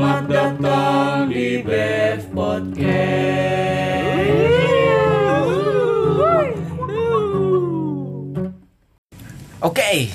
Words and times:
Selamat 0.00 0.32
datang 0.32 1.28
di 1.28 1.60
Bev 1.60 2.24
Podcast. 2.32 2.88
Oke, 9.60 10.08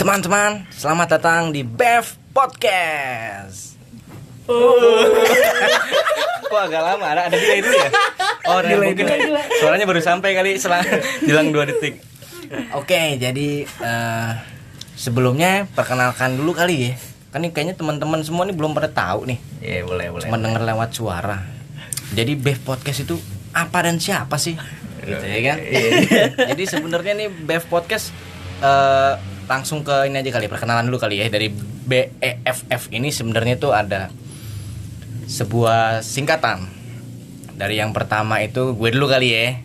teman-teman, 0.00 0.64
selamat 0.72 1.20
datang 1.20 1.52
di 1.52 1.68
Bev 1.68 2.16
Podcast. 2.32 3.76
Kok 6.48 6.60
agak 6.64 6.80
lama? 6.80 7.12
Ada 7.12 7.28
ada 7.28 7.36
delay 7.36 7.60
dulu 7.60 7.76
ya? 7.76 7.90
Oh, 8.48 8.64
ada 8.64 8.72
mungkin 8.80 9.04
suaranya 9.60 9.84
baru 9.84 10.00
sampai 10.00 10.32
kali 10.32 10.56
selang 10.56 10.88
jelang 11.28 11.52
2 11.52 11.76
detik. 11.76 12.00
Oke, 12.72 13.20
jadi 13.20 13.68
eh, 13.68 14.30
sebelumnya 14.96 15.68
perkenalkan 15.76 16.40
dulu 16.40 16.56
kali 16.56 16.88
ya. 16.88 17.09
Kan 17.30 17.46
ini 17.46 17.54
kayaknya 17.54 17.78
teman-teman 17.78 18.20
semua 18.26 18.42
nih 18.42 18.54
belum 18.58 18.74
pada 18.74 18.90
tahu 18.90 19.30
nih. 19.30 19.38
Iya, 19.62 19.86
boleh, 19.86 20.06
boleh. 20.10 20.26
Cuma 20.26 20.38
denger 20.38 20.62
lewat 20.66 20.90
suara. 20.90 21.38
Jadi 22.10 22.34
Bev 22.34 22.58
Podcast 22.66 23.06
itu 23.06 23.14
apa 23.54 23.86
dan 23.86 24.02
siapa 24.02 24.34
sih? 24.34 24.58
Gitu 25.06 25.24
ya 25.24 25.40
kan? 25.54 25.58
Jadi 26.54 26.62
sebenarnya 26.66 27.12
nih 27.14 27.28
Bev 27.30 27.70
Podcast 27.70 28.10
eh, 28.58 29.14
langsung 29.46 29.86
ke 29.86 30.10
ini 30.10 30.22
aja 30.22 30.30
kali 30.30 30.46
perkenalan 30.50 30.86
dulu 30.86 30.98
kali 31.02 31.22
ya 31.22 31.26
dari 31.26 31.50
BEFF 31.90 32.94
ini 32.94 33.10
sebenarnya 33.10 33.58
itu 33.58 33.70
ada 33.70 34.10
sebuah 35.30 36.02
singkatan. 36.02 36.66
Dari 37.54 37.78
yang 37.78 37.94
pertama 37.94 38.42
itu 38.42 38.74
gue 38.74 38.90
dulu 38.90 39.06
kali 39.06 39.28
ya. 39.30 39.58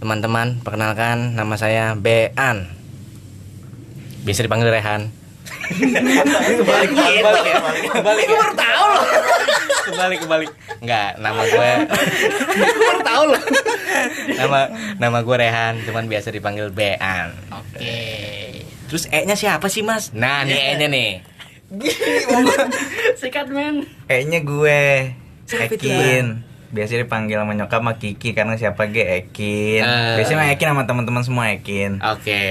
Teman-teman, 0.00 0.64
perkenalkan 0.64 1.36
nama 1.36 1.60
saya 1.60 1.92
Bean. 1.96 2.68
Bisa 4.24 4.40
dipanggil 4.40 4.72
Rehan. 4.72 5.12
Kebalik, 5.70 6.88
kebalik 6.90 7.44
ya. 7.44 7.58
Kebalik. 7.90 8.24
ya? 8.24 8.34
Baru 8.34 8.54
tahu 8.54 8.84
loh. 8.88 9.04
kebalik 9.80 10.18
kebalik 10.20 10.50
nggak 10.80 11.10
nama 11.18 11.42
gue 11.42 11.70
Baru 12.80 13.00
tahu 13.02 13.22
loh. 13.26 13.42
nama 14.36 14.58
nama 14.96 15.18
gue 15.20 15.36
Rehan 15.36 15.74
cuman 15.82 16.06
biasa 16.06 16.30
dipanggil 16.30 16.70
Bean 16.70 17.34
Oke. 17.50 17.98
terus 18.86 19.06
E 19.08 19.24
nya 19.24 19.34
siapa 19.34 19.66
sih 19.66 19.82
mas 19.82 20.10
nah 20.10 20.42
nih 20.42 20.54
E 20.54 20.72
nya 20.76 20.88
nih 20.88 21.12
Sikat 23.16 23.46
men. 23.46 23.86
Kayaknya 24.04 24.40
gue 24.42 24.80
Siapa 25.46 25.70
itu, 25.70 25.86
Ekin 25.86 26.42
Biasanya 26.70 27.06
dipanggil 27.06 27.38
sama 27.38 27.54
nyokap 27.54 27.78
sama 27.78 27.92
Kiki 27.94 28.30
Karena 28.30 28.54
siapa 28.54 28.86
gue 28.86 29.02
Ekin 29.02 29.82
Eh. 29.82 30.14
Biasanya 30.18 30.38
sama 30.40 30.50
Ekin 30.50 30.68
sama 30.68 30.82
teman-teman 30.84 31.22
semua 31.22 31.44
Ekin 31.50 31.98
oke 31.98 32.42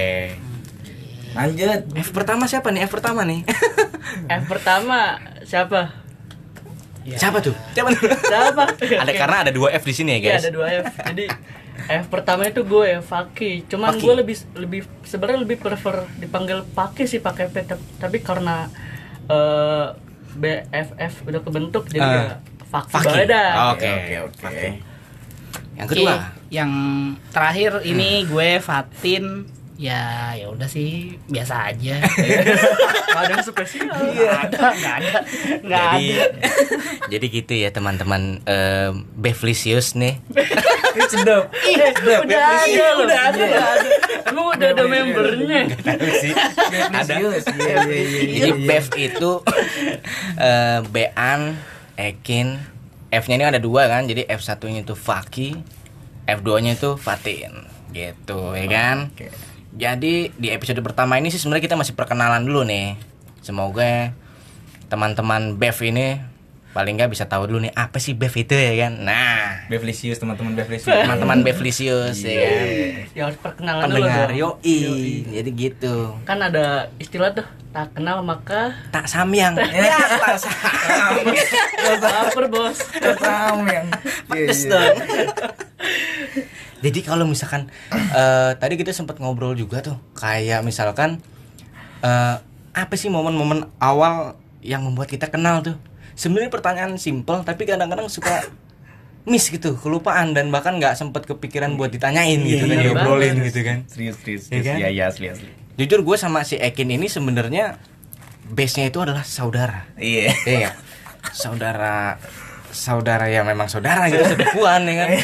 Lanjut 1.30 1.80
F 1.94 2.08
pertama 2.10 2.44
siapa 2.44 2.68
nih 2.68 2.84
F 2.84 2.92
pertama 2.92 3.22
nih 3.22 3.46
F 4.32 4.44
pertama 4.46 5.18
siapa? 5.42 5.94
siapa 7.16 7.38
tuh 7.40 7.56
siapa? 7.70 7.90
Siapa? 7.96 8.62
ada 9.02 9.12
karena 9.14 9.36
ada 9.42 9.50
dua 9.50 9.72
F 9.72 9.82
di 9.82 9.94
sini 9.94 10.10
ya 10.12 10.18
Iya 10.18 10.26
guys 10.28 10.42
ada 10.42 10.52
dua 10.52 10.66
F. 10.68 10.86
Jadi 11.02 11.24
F 11.80 12.04
pertama 12.06 12.44
itu 12.44 12.60
gue 12.62 13.00
Faki. 13.00 13.64
Cuman 13.66 13.96
gue 13.96 14.14
lebih 14.16 14.36
lebih 14.54 14.80
sebenarnya 15.02 15.40
lebih 15.40 15.56
prefer 15.58 16.04
dipanggil 16.16 16.62
Faki 16.66 17.04
sih 17.04 17.18
pakai 17.18 17.48
P. 17.48 17.64
Tap- 17.64 17.88
Tapi 17.98 18.20
karena 18.20 18.68
eh 19.26 19.86
BFF 20.30 21.26
udah 21.26 21.40
kebentuk 21.40 21.86
jadi 21.86 22.04
ya 22.04 22.22
Faki, 22.64 22.92
Faki. 22.92 23.06
Oke. 23.72 23.90
Oke 23.90 24.14
oke 24.46 24.68
yang 25.72 25.88
kedua 25.88 26.12
yang 26.50 26.70
terakhir 27.30 27.80
ini 27.82 28.22
gue 28.24 28.60
Fatin 28.60 29.24
ya 29.80 30.36
ya 30.36 30.52
udah 30.52 30.68
sih 30.68 31.16
biasa 31.32 31.72
aja 31.72 31.96
Gak 33.10 33.16
ada 33.26 33.32
yang 33.32 33.44
spesial. 33.44 33.88
nggak 33.88 34.40
ada 34.44 34.60
nggak 34.76 34.94
ada 35.00 35.10
nggak 35.64 35.84
jadi 35.96 36.12
ada 36.20 37.06
jadi 37.08 37.26
gitu 37.32 37.52
ya 37.56 37.68
teman-teman 37.72 38.44
eh, 38.44 38.92
Bevlisius 39.16 39.96
nih 39.96 40.20
Sedap 41.10 41.50
Eh, 41.54 41.90
udah 42.26 42.42
ada 42.66 42.86
loh. 42.98 43.04
Udah 43.06 43.20
ada. 43.30 43.38
Udah 43.46 43.64
ada. 43.78 43.88
Emang 44.26 44.46
udah 44.50 44.68
ada 44.74 44.82
membernya. 44.86 45.60
ada 46.90 47.14
Iya 47.14 47.30
iya 47.30 47.78
iya 47.86 48.38
Jadi 48.42 48.50
Bev 48.66 48.86
itu 48.98 49.32
eh, 50.38 50.78
Bean, 50.90 51.40
Ekin, 51.94 52.58
F-nya 53.10 53.34
ini 53.38 53.44
ada 53.46 53.60
dua 53.62 53.86
kan. 53.86 54.06
Jadi 54.06 54.26
F1-nya 54.26 54.82
itu 54.82 54.94
Faki, 54.98 55.48
F2-nya 56.26 56.74
itu 56.74 56.98
Fatin. 56.98 57.70
Gitu, 57.90 58.40
ya 58.54 58.66
kan? 58.70 59.10
Oke. 59.14 59.30
Jadi 59.70 60.34
di 60.34 60.48
episode 60.50 60.82
pertama 60.82 61.14
ini 61.14 61.30
sih 61.30 61.38
sebenarnya 61.38 61.64
kita 61.70 61.76
masih 61.78 61.94
perkenalan 61.94 62.42
dulu 62.42 62.66
nih. 62.66 62.98
Semoga 63.40 64.10
teman-teman 64.90 65.54
Bev 65.54 65.78
ini 65.86 66.18
paling 66.70 66.94
nggak 66.94 67.10
bisa 67.10 67.26
tahu 67.26 67.50
dulu 67.50 67.66
nih 67.66 67.74
apa 67.74 67.98
sih 67.98 68.14
Bev 68.14 68.34
itu 68.34 68.54
ya 68.54 68.74
kan. 68.86 68.98
Nah, 69.02 69.66
Bevlisius 69.66 70.18
teman-teman 70.18 70.54
Bevlisius 70.54 70.90
teman-teman 70.90 71.42
Bevlisius 71.42 72.18
ya 72.22 72.34
kan. 72.34 72.66
Ya 73.14 73.22
harus 73.30 73.38
perkenalan 73.38 73.90
dulu 73.90 74.06
Pendengar 74.06 74.30
dong. 74.30 74.38
yoi. 74.38 74.78
Jadi 75.30 75.50
gitu. 75.54 75.94
Kan 76.26 76.38
ada 76.42 76.90
istilah 76.98 77.30
tuh 77.34 77.46
tak 77.70 77.94
kenal 77.94 78.26
maka 78.26 78.74
Tak 78.90 79.06
samyang. 79.06 79.54
ya, 79.70 79.98
tak 80.18 80.42
baper 82.02 82.50
bos. 82.50 82.78
Kamu 82.98 83.66
yang 83.70 83.86
Pedes 84.26 84.66
dong. 84.66 84.94
Jadi 86.80 87.00
kalau 87.04 87.28
misalkan 87.28 87.68
eh, 87.92 88.50
tadi 88.56 88.74
kita 88.80 88.90
sempat 88.90 89.20
ngobrol 89.20 89.52
juga 89.52 89.84
tuh, 89.84 89.96
kayak 90.16 90.64
misalkan 90.64 91.20
eh, 92.00 92.36
apa 92.72 92.94
sih 92.96 93.12
momen-momen 93.12 93.68
awal 93.76 94.40
yang 94.64 94.84
membuat 94.84 95.12
kita 95.12 95.28
kenal 95.28 95.60
tuh? 95.60 95.76
Sebenarnya 96.16 96.52
pertanyaan 96.52 96.96
simple, 97.00 97.40
tapi 97.44 97.64
kadang-kadang 97.64 98.08
suka 98.08 98.44
miss 99.24 99.52
gitu, 99.52 99.76
kelupaan 99.76 100.32
dan 100.32 100.48
bahkan 100.48 100.76
nggak 100.80 100.96
sempet 100.96 101.28
kepikiran 101.28 101.76
buat 101.76 101.92
ditanyain 101.92 102.40
gitu 102.40 102.64
kan, 102.64 102.76
Iya 102.76 102.84
diobrolin 102.88 103.36
gitu 103.44 103.60
kan. 103.60 103.78
Serius 103.88 104.16
serius 104.24 104.48
Iya 104.48 104.60
kan? 104.64 104.76
Iya 104.80 104.88
iya 104.88 105.04
asli 105.12 105.26
asli 105.28 105.50
Jujur 105.76 106.04
gue 106.04 106.16
sama 106.16 106.44
si 106.44 106.56
Ekin 106.60 106.92
ini 106.92 107.08
sebenarnya 107.08 107.80
base-nya 108.52 108.88
itu 108.92 109.00
adalah 109.00 109.24
saudara. 109.24 109.88
Iya 109.96 110.32
Iya. 110.44 110.70
Saudara 111.32 112.16
saudara 112.70 113.26
ya 113.26 113.42
memang 113.42 113.66
saudara 113.68 114.06
gitu, 114.08 114.24
sepupuan 114.24 114.86
ya 114.88 114.94
kan. 115.04 115.08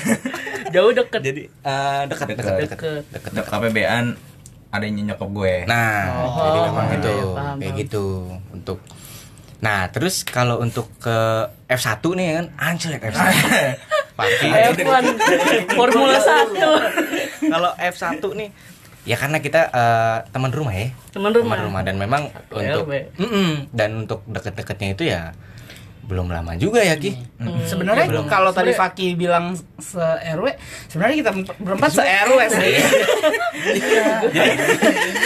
Jauh 0.68 0.90
deket. 0.90 1.20
Jadi 1.20 1.42
eh, 1.46 2.00
dekat 2.04 2.26
dekat 2.28 2.36
Dekat. 2.36 2.56
dekat 2.58 2.78
Deket. 2.78 3.02
dekat. 3.10 3.30
Nyokapnya 3.32 3.70
Bean 3.70 4.06
Adanya 4.68 5.02
nyokap 5.06 5.30
gue 5.30 5.54
Nah, 5.64 6.00
Oh, 6.20 6.42
jadi 6.42 6.58
memang 6.64 6.86
iya, 6.86 6.96
itu 6.96 7.08
iya, 7.08 7.24
paham, 7.32 7.56
kayak 7.56 7.66
paham. 7.66 7.80
gitu 7.80 8.04
untuk 8.50 8.78
Nah, 9.56 9.88
terus 9.88 10.20
kalau 10.22 10.60
untuk 10.60 10.92
ke 10.98 11.16
F1 11.66 11.88
nih 12.12 12.24
ya 12.24 12.32
kan, 12.38 12.46
anjir 12.60 12.92
F1. 12.94 13.24
Pasti. 14.12 14.46
F1 14.48 15.04
Formula 15.70 16.18
1 16.18 16.60
Kalau 17.46 17.70
F1 17.74 18.04
nih 18.32 18.50
ya 19.06 19.14
karena 19.14 19.38
kita 19.38 19.60
eh, 19.66 20.16
teman 20.28 20.50
rumah 20.50 20.74
ya. 20.74 20.90
Teman 21.08 21.30
rumah. 21.30 21.46
Teman 21.46 21.60
rumah 21.64 21.82
dan 21.82 21.96
memang 21.96 22.22
Satu 22.26 22.54
untuk 22.58 22.84
RW. 22.84 22.94
Mm-mm. 23.16 23.50
dan 23.70 23.90
untuk 23.96 24.20
deket-deketnya 24.26 24.88
itu 24.92 25.04
ya 25.06 25.30
belum 26.06 26.30
lama 26.30 26.54
juga 26.54 26.80
ya 26.80 26.94
Ki. 26.94 27.18
Hmm. 27.42 27.66
sebenarnya 27.66 28.06
Belum. 28.06 28.30
kalau 28.30 28.54
tadi 28.54 28.70
Faki 28.70 29.18
bilang 29.18 29.58
se 29.76 29.98
RW 30.38 30.54
sebenarnya 30.86 31.16
kita 31.18 31.30
berempat 31.58 31.90
se 31.90 32.02
RW 32.02 32.40
sih 32.58 32.74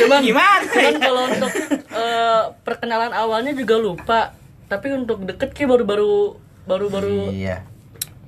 Cuman 0.01 0.21
Gimana? 0.25 0.65
Cuman 0.65 0.97
kalau 0.97 1.23
untuk 1.29 1.53
eh, 1.93 2.43
perkenalan 2.65 3.13
awalnya 3.13 3.53
juga 3.53 3.77
lupa. 3.77 4.21
Tapi 4.71 4.89
untuk 4.95 5.27
deket 5.27 5.53
kayak 5.53 5.69
baru-baru 5.69 6.39
baru-baru 6.65 7.29
Iya 7.35 7.67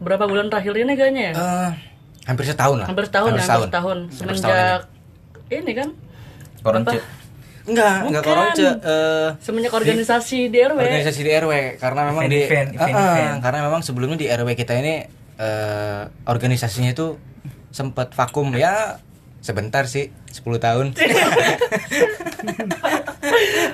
berapa 0.02 0.26
bulan 0.26 0.50
terakhir 0.50 0.74
ini 0.82 0.92
kayaknya 0.98 1.22
ya? 1.30 1.32
Eh, 1.38 1.70
hampir 2.26 2.44
setahun 2.44 2.76
lah. 2.82 2.86
hampir 2.90 3.06
setahun, 3.06 3.30
ya, 3.30 3.38
hampir 3.38 3.46
setahun. 3.70 3.98
Hampir 4.10 4.36
setahun 4.36 4.42
Semenjak 4.42 4.80
ini 5.52 5.72
kan 5.78 5.88
Koronce 6.62 6.98
Enggak, 7.62 7.96
enggak 8.04 8.22
koronce 8.22 8.68
eh 8.74 9.28
semenjak 9.38 9.70
organisasi 9.72 10.48
di 10.48 10.58
RW. 10.58 10.78
organisasi 10.78 11.20
di 11.20 11.30
RW 11.32 11.52
karena 11.76 12.00
memang 12.04 12.26
di 12.26 12.42
Event, 12.42 12.70
event, 12.70 12.82
Eh, 12.82 12.90
eh, 12.90 13.06
event. 13.14 13.36
karena 13.38 13.58
memang 13.62 13.80
sebelumnya 13.80 14.16
di 14.16 14.26
RW 14.26 14.48
kita 14.52 14.74
ini 14.74 15.06
eh 15.36 16.02
organisasinya 16.24 16.90
itu 16.90 17.14
sempat 17.68 18.10
vakum 18.12 18.50
ya 18.52 18.98
sebentar 19.38 19.86
sih 19.86 20.10
10 20.28 20.42
tahun 20.56 20.86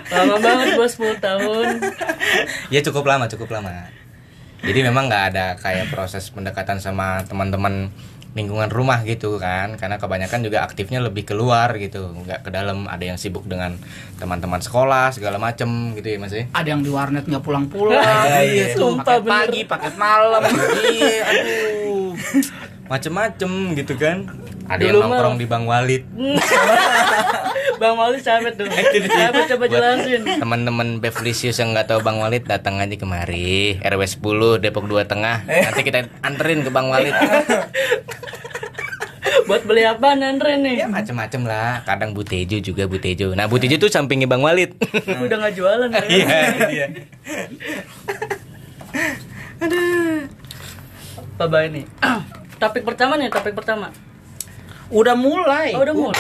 Lama 0.08 0.36
banget 0.38 0.68
bos 0.74 0.92
10 0.94 1.18
tahun. 1.18 1.66
ya 2.68 2.80
cukup 2.80 3.04
lama 3.04 3.24
cukup 3.26 3.48
lama 3.50 3.88
jadi 4.58 4.80
memang 4.82 5.06
nggak 5.06 5.24
ada 5.28 5.46
kayak 5.56 5.88
proses 5.88 6.28
pendekatan 6.28 6.76
sama 6.76 7.22
teman-teman 7.24 7.88
lingkungan 8.38 8.70
rumah 8.70 9.02
gitu 9.02 9.36
kan. 9.36 9.74
Karena 9.74 9.98
kebanyakan 9.98 10.40
juga 10.40 10.62
aktifnya 10.62 11.02
lebih 11.02 11.26
keluar 11.26 11.74
gitu. 11.74 12.14
Nggak 12.14 12.46
ke 12.46 12.50
dalam. 12.50 12.86
Ada 12.86 13.04
yang 13.04 13.18
sibuk 13.18 13.42
dengan 13.44 13.74
teman-teman 14.16 14.58
sekolah 14.58 15.10
segala 15.10 15.36
macem 15.36 15.66
gitu 15.92 16.06
ya 16.06 16.16
mas 16.16 16.30
ya? 16.30 16.46
Ada 16.52 16.68
yang 16.70 16.80
di 16.80 16.88
warnet 16.88 17.26
nggak 17.26 17.42
pulang-pulang. 17.42 17.98
Iya, 17.98 18.72
sumpah 18.72 19.02
paket 19.02 19.20
bener. 19.20 19.32
pagi 19.34 19.60
paket 19.64 19.94
malam. 19.98 20.42
Iya 20.88 21.20
aduh. 21.26 22.10
Macem-macem 22.86 23.50
gitu 23.74 23.94
kan. 23.94 24.30
Ada 24.64 24.80
yang 24.82 24.94
Dulu 24.94 25.00
mah- 25.02 25.08
nongkrong 25.10 25.36
di 25.36 25.46
Bang 25.46 25.64
Walid 25.64 26.04
Bang 27.78 27.94
Walid 27.94 28.20
siapa 28.20 28.50
tuh? 28.52 28.66
Siapa 28.68 29.40
coba 29.54 29.64
jelasin? 29.70 30.22
Teman-teman 30.26 30.98
Bevlisius 30.98 31.56
yang 31.62 31.72
nggak 31.72 31.94
tahu 31.94 32.02
Bang 32.02 32.18
Walid 32.18 32.44
datang 32.44 32.82
aja 32.82 32.94
kemari 32.98 33.78
RW 33.80 34.02
10 34.02 34.62
Depok 34.62 34.84
2 34.90 35.06
Tengah. 35.06 35.46
Nanti 35.46 35.80
kita 35.86 36.10
anterin 36.20 36.66
ke 36.66 36.70
Bang 36.74 36.90
Walid. 36.90 37.14
Buat 39.48 39.64
beli 39.64 39.80
apa 39.86 40.12
Andre 40.12 40.60
nih? 40.60 40.84
Ya 40.84 40.86
macem-macem 40.90 41.46
lah. 41.48 41.80
Kadang 41.86 42.12
Butejo 42.12 42.60
juga 42.60 42.84
Butejo. 42.84 43.32
Nah 43.32 43.48
Butejo 43.48 43.80
tuh 43.80 43.88
sampingnya 43.88 44.28
Bang 44.28 44.44
Walid. 44.44 44.76
Udah 45.24 45.36
nggak 45.40 45.54
jualan 45.56 45.88
ya? 45.88 46.02
iya. 46.68 46.86
Apa 51.38 51.44
bah 51.46 51.62
ini? 51.64 51.86
topik 52.60 52.82
pertama 52.82 53.14
nih, 53.14 53.30
topik 53.30 53.54
pertama. 53.54 53.94
Udah 54.88 55.12
mulai. 55.12 55.76
Oh, 55.76 55.84
udah 55.84 55.94
mulai. 55.94 56.16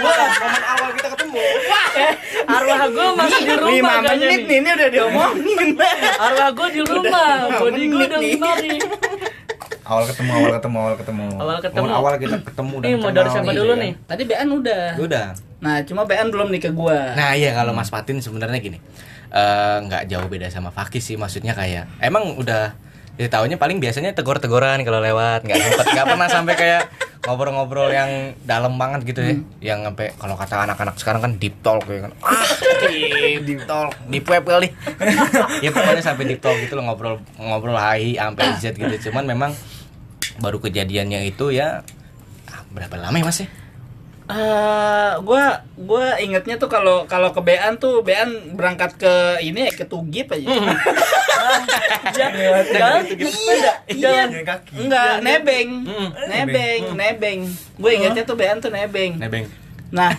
Momen 0.00 0.62
awal 0.64 0.90
kita 0.92 1.08
ketemu. 1.12 1.38
eh, 1.92 2.12
arwah 2.44 2.82
gue 2.84 3.06
masih 3.14 3.40
di 3.40 3.54
rumah 3.54 3.70
Lima 3.70 3.92
kayaknya 4.00 4.26
menit 4.26 4.40
nih. 4.42 4.58
ini 4.58 4.68
udah 4.70 4.88
diomongin. 4.90 5.68
Arwah 6.26 6.48
gue 6.50 6.68
di 6.70 6.80
rumah, 6.82 7.30
body 7.56 7.82
gue 7.84 8.02
udah 8.04 8.20
lima 8.20 8.50
nih. 8.58 8.78
Awal 9.82 10.04
ketemu, 10.06 10.30
awal 10.32 10.52
ketemu, 10.52 10.76
awal 10.78 10.94
ketemu. 10.96 11.26
Awal 11.36 11.58
ketemu. 11.60 11.82
Momen 11.82 11.94
awal 11.96 12.14
kita 12.16 12.36
ketemu 12.40 12.74
dan 12.76 12.86
Nih 12.86 12.94
mau 12.96 13.10
dari 13.10 13.28
siapa 13.28 13.44
gitu 13.44 13.58
dulu 13.60 13.72
ya. 13.72 13.82
nih? 13.82 13.92
Tadi 14.04 14.22
BN 14.24 14.48
udah. 14.52 14.84
Udah. 14.96 15.26
Nah, 15.60 15.76
cuma 15.82 16.02
BN 16.06 16.28
belum 16.30 16.48
nih 16.48 16.60
ke 16.60 16.70
gua. 16.70 16.98
Nah 17.12 17.30
iya 17.34 17.50
kalau 17.52 17.70
Mas 17.70 17.90
Fatin 17.90 18.18
sebenarnya 18.18 18.58
gini 18.58 18.78
eh, 19.30 19.76
nggak 19.80 20.02
jauh 20.06 20.26
beda 20.26 20.46
sama 20.48 20.70
Fakis 20.70 21.04
sih 21.04 21.14
maksudnya 21.14 21.54
kayak 21.54 21.86
emang 21.98 22.34
udah 22.34 22.74
ya 23.14 23.28
tahunya 23.28 23.58
paling 23.58 23.78
biasanya 23.78 24.10
tegor-tegoran 24.10 24.80
kalau 24.80 24.98
lewat 24.98 25.44
nggak 25.44 25.58
sempet 25.60 25.86
nggak 25.92 26.06
pernah 26.08 26.28
sampai 26.28 26.54
kayak 26.56 26.82
ngobrol-ngobrol 27.20 27.92
yang 27.92 28.32
dalam 28.48 28.80
banget 28.80 29.04
gitu 29.04 29.20
ya. 29.20 29.34
Yang 29.60 29.92
sampai 29.92 30.06
kalau 30.16 30.34
kata 30.40 30.54
anak-anak 30.64 30.96
sekarang 30.96 31.20
kan 31.20 31.32
deep 31.36 31.56
talk 31.60 31.84
ya 31.84 32.08
kan. 32.08 32.12
Ah 32.24 32.48
deep, 33.44 33.60
talk. 33.68 33.92
Deep 34.08 34.24
web 34.24 34.44
kali. 34.48 34.68
Ya 35.64 35.68
pokoknya 35.74 36.00
sampai 36.00 36.24
deep 36.24 36.40
talk 36.40 36.56
gitu 36.56 36.80
loh 36.80 36.88
ngobrol 36.88 37.20
ngobrol 37.36 37.76
hai 37.76 38.16
sampai 38.16 38.56
Z 38.56 38.72
gitu. 38.80 39.10
Cuman 39.10 39.28
memang 39.28 39.52
baru 40.40 40.56
kejadiannya 40.64 41.28
itu 41.28 41.52
ya 41.52 41.84
ah, 42.48 42.62
berapa 42.72 42.96
lama 42.96 43.16
ya 43.20 43.24
mas 43.28 43.44
ya? 43.44 43.48
Eh, 44.30 45.12
gua 45.26 45.66
gua 45.74 46.14
ingetnya 46.22 46.54
tuh 46.54 46.70
kalau 46.70 47.02
kalau 47.10 47.34
ke 47.34 47.42
BN 47.42 47.82
tuh 47.82 48.06
BN 48.06 48.54
berangkat 48.54 48.94
ke 48.94 49.42
ini 49.42 49.66
ya 49.66 49.72
ke 49.74 49.82
Tugip 49.82 50.30
aja. 50.30 50.46
Iya, 50.46 50.70
iya. 53.90 54.28
Jalan 54.28 54.44
kaki. 54.44 54.72
Enggak, 54.86 55.12
nebeng. 55.24 55.68
Mm. 55.86 56.08
Nebeng, 56.28 56.82
nebeng. 56.94 57.40
Gue 57.78 57.90
ingetnya 57.96 58.22
tuh 58.24 58.36
BN 58.38 58.58
tuh 58.62 58.70
nebeng. 58.70 59.18
nebeng 59.18 59.46
Nah, 59.90 60.14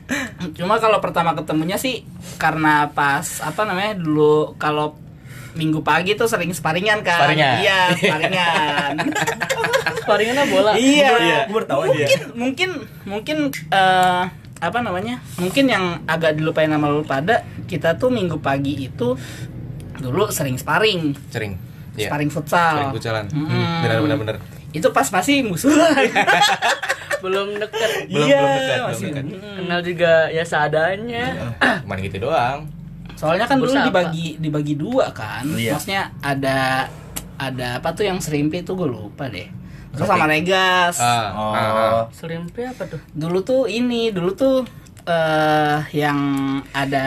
cuma 0.58 0.82
kalau 0.82 0.98
pertama 0.98 1.32
ketemunya 1.38 1.78
sih 1.78 2.02
karena 2.36 2.90
pas 2.90 3.38
apa 3.40 3.62
namanya 3.62 3.94
dulu 3.94 4.58
kalau 4.58 4.98
minggu 5.52 5.84
pagi 5.84 6.18
tuh 6.18 6.26
sering 6.26 6.50
sparingan 6.50 7.06
kan. 7.06 7.28
Sparingan. 7.30 7.56
Iya, 7.62 7.80
sparingan. 7.96 8.92
sparingannya 10.02 10.44
bola. 10.50 10.72
iya. 10.74 11.46
Gue 11.46 11.62
dia. 11.94 12.06
Mungkin 12.06 12.20
mungkin 12.34 12.70
mungkin 13.06 13.38
eh, 13.70 14.22
apa 14.62 14.78
namanya? 14.82 15.22
Mungkin 15.38 15.64
yang 15.70 15.84
agak 16.06 16.38
dilupain 16.38 16.70
sama 16.70 16.90
lu 16.90 17.06
pada 17.06 17.46
kita 17.70 17.96
tuh 17.96 18.10
minggu 18.10 18.42
pagi 18.42 18.90
itu 18.90 19.14
dulu 20.02 20.26
sering 20.28 20.56
sparring. 20.56 21.14
sering 21.28 21.54
Iya. 21.92 22.08
Sparring 22.08 22.28
futsal. 22.28 22.90
Sering 22.90 23.00
jalan 23.00 23.24
Mm. 23.28 23.80
benar 23.80 23.98
benar 24.00 24.16
benar 24.18 24.36
Itu 24.72 24.88
pas 24.90 25.04
masih 25.06 25.44
musuhan. 25.44 26.08
Belum 27.22 27.54
deket. 27.54 28.08
Belum- 28.08 28.26
Iya, 28.26 28.40
belum 28.40 28.50
dekat, 28.50 28.66
belum 28.74 28.88
masih. 28.88 29.06
dekat. 29.06 29.24
Mm. 29.28 29.54
Kenal 29.56 29.80
juga 29.80 30.12
ya 30.28 30.42
seadanya. 30.42 31.24
cuman 31.80 31.96
gitu 32.00 32.16
doang 32.18 32.58
Soalnya 33.12 33.46
kan 33.46 33.56
dulu 33.56 33.68
Bursa 33.68 33.78
apa? 33.78 33.86
dibagi 33.86 34.26
dibagi 34.36 34.74
dua 34.74 35.06
kan. 35.12 35.44
Iya. 35.46 35.76
Maksudnya 35.76 36.02
ada 36.18 36.88
ada 37.36 37.68
apa 37.78 37.88
tuh 37.92 38.02
yang 38.02 38.18
serimpi 38.18 38.60
tuh 38.60 38.74
gue 38.74 38.88
lupa 38.88 39.28
deh. 39.28 39.46
Terus 39.92 40.08
sama 40.08 40.24
Regas. 40.24 40.96
Ah, 40.96 41.28
Oh. 41.30 41.52
ah. 41.52 42.02
Serimpi 42.10 42.64
apa 42.64 42.82
tuh? 42.86 42.98
Dulu 43.08 43.38
tuh 43.42 43.62
ini, 43.66 44.08
dulu 44.08 44.32
tuh 44.32 44.64
eh 45.04 45.78
yang 45.92 46.18
ada 46.72 47.06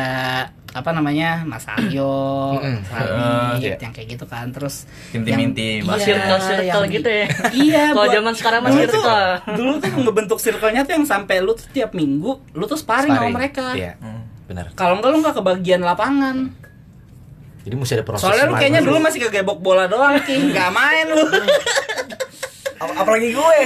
apa 0.75 0.91
namanya 0.91 1.41
Mas 1.41 1.63
Aryo, 1.65 2.59
Mm-mm. 2.59 2.83
Radit, 2.91 3.63
iya. 3.63 3.75
yang 3.79 3.89
kayak 3.89 4.07
gitu 4.11 4.25
kan. 4.25 4.51
Terus 4.51 4.83
Tim-tim 5.09 5.31
yang- 5.31 5.43
inti, 5.47 5.79
iya, 5.79 5.87
Mas. 5.87 6.03
Circle-circle 6.03 6.67
yang 6.67 6.83
di- 6.83 6.93
gitu 6.93 7.09
ya. 7.09 7.25
Iya. 7.65 7.83
Kalau 7.89 8.07
zaman 8.11 8.33
sekarang 8.33 8.59
mah 8.59 8.69
dulu 8.69 8.83
tuh, 8.83 8.99
circle. 8.99 9.31
dulu 9.55 9.71
tuh 9.77 9.89
ngebentuk 9.97 10.37
circle-nya 10.37 10.81
tuh 10.83 10.93
yang 10.93 11.05
sampai 11.05 11.39
lu 11.39 11.51
tuh 11.51 11.63
tiap 11.69 11.91
minggu 11.91 12.27
lu 12.51 12.65
tuh 12.65 12.75
sparring, 12.75 13.07
sama 13.09 13.31
mereka. 13.31 13.71
Iya, 13.71 13.95
Hmm. 13.97 14.27
benar. 14.45 14.65
Kalau 14.73 14.99
enggak 14.99 15.09
lu 15.09 15.17
enggak 15.17 15.35
kebagian 15.35 15.79
lapangan. 15.79 16.51
Jadi 17.63 17.73
mesti 17.73 17.93
ada 17.95 18.03
proses. 18.03 18.21
Soalnya 18.21 18.45
lu 18.45 18.53
kayaknya 18.53 18.81
dulu. 18.81 18.93
dulu 18.93 19.07
masih 19.07 19.19
kegebok 19.23 19.57
bola 19.57 19.87
doang, 19.87 20.19
Ki. 20.21 20.37
Enggak 20.43 20.69
main 20.69 21.07
lu. 21.07 21.23
Ap- 22.75 22.95
Apalagi 22.99 23.31
gue. 23.31 23.57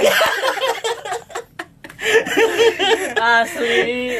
Asli. 3.20 4.16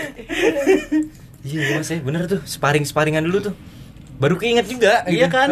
Iya, 1.40 1.80
Mas, 1.80 1.88
ya, 1.88 1.98
bener 2.04 2.28
tuh. 2.28 2.40
Sparring-sparingan 2.44 3.24
dulu 3.24 3.52
tuh. 3.52 3.54
Baru 4.20 4.36
keinget 4.36 4.68
juga. 4.68 5.04
Iya 5.08 5.28
gitu. 5.28 5.34
kan? 5.34 5.48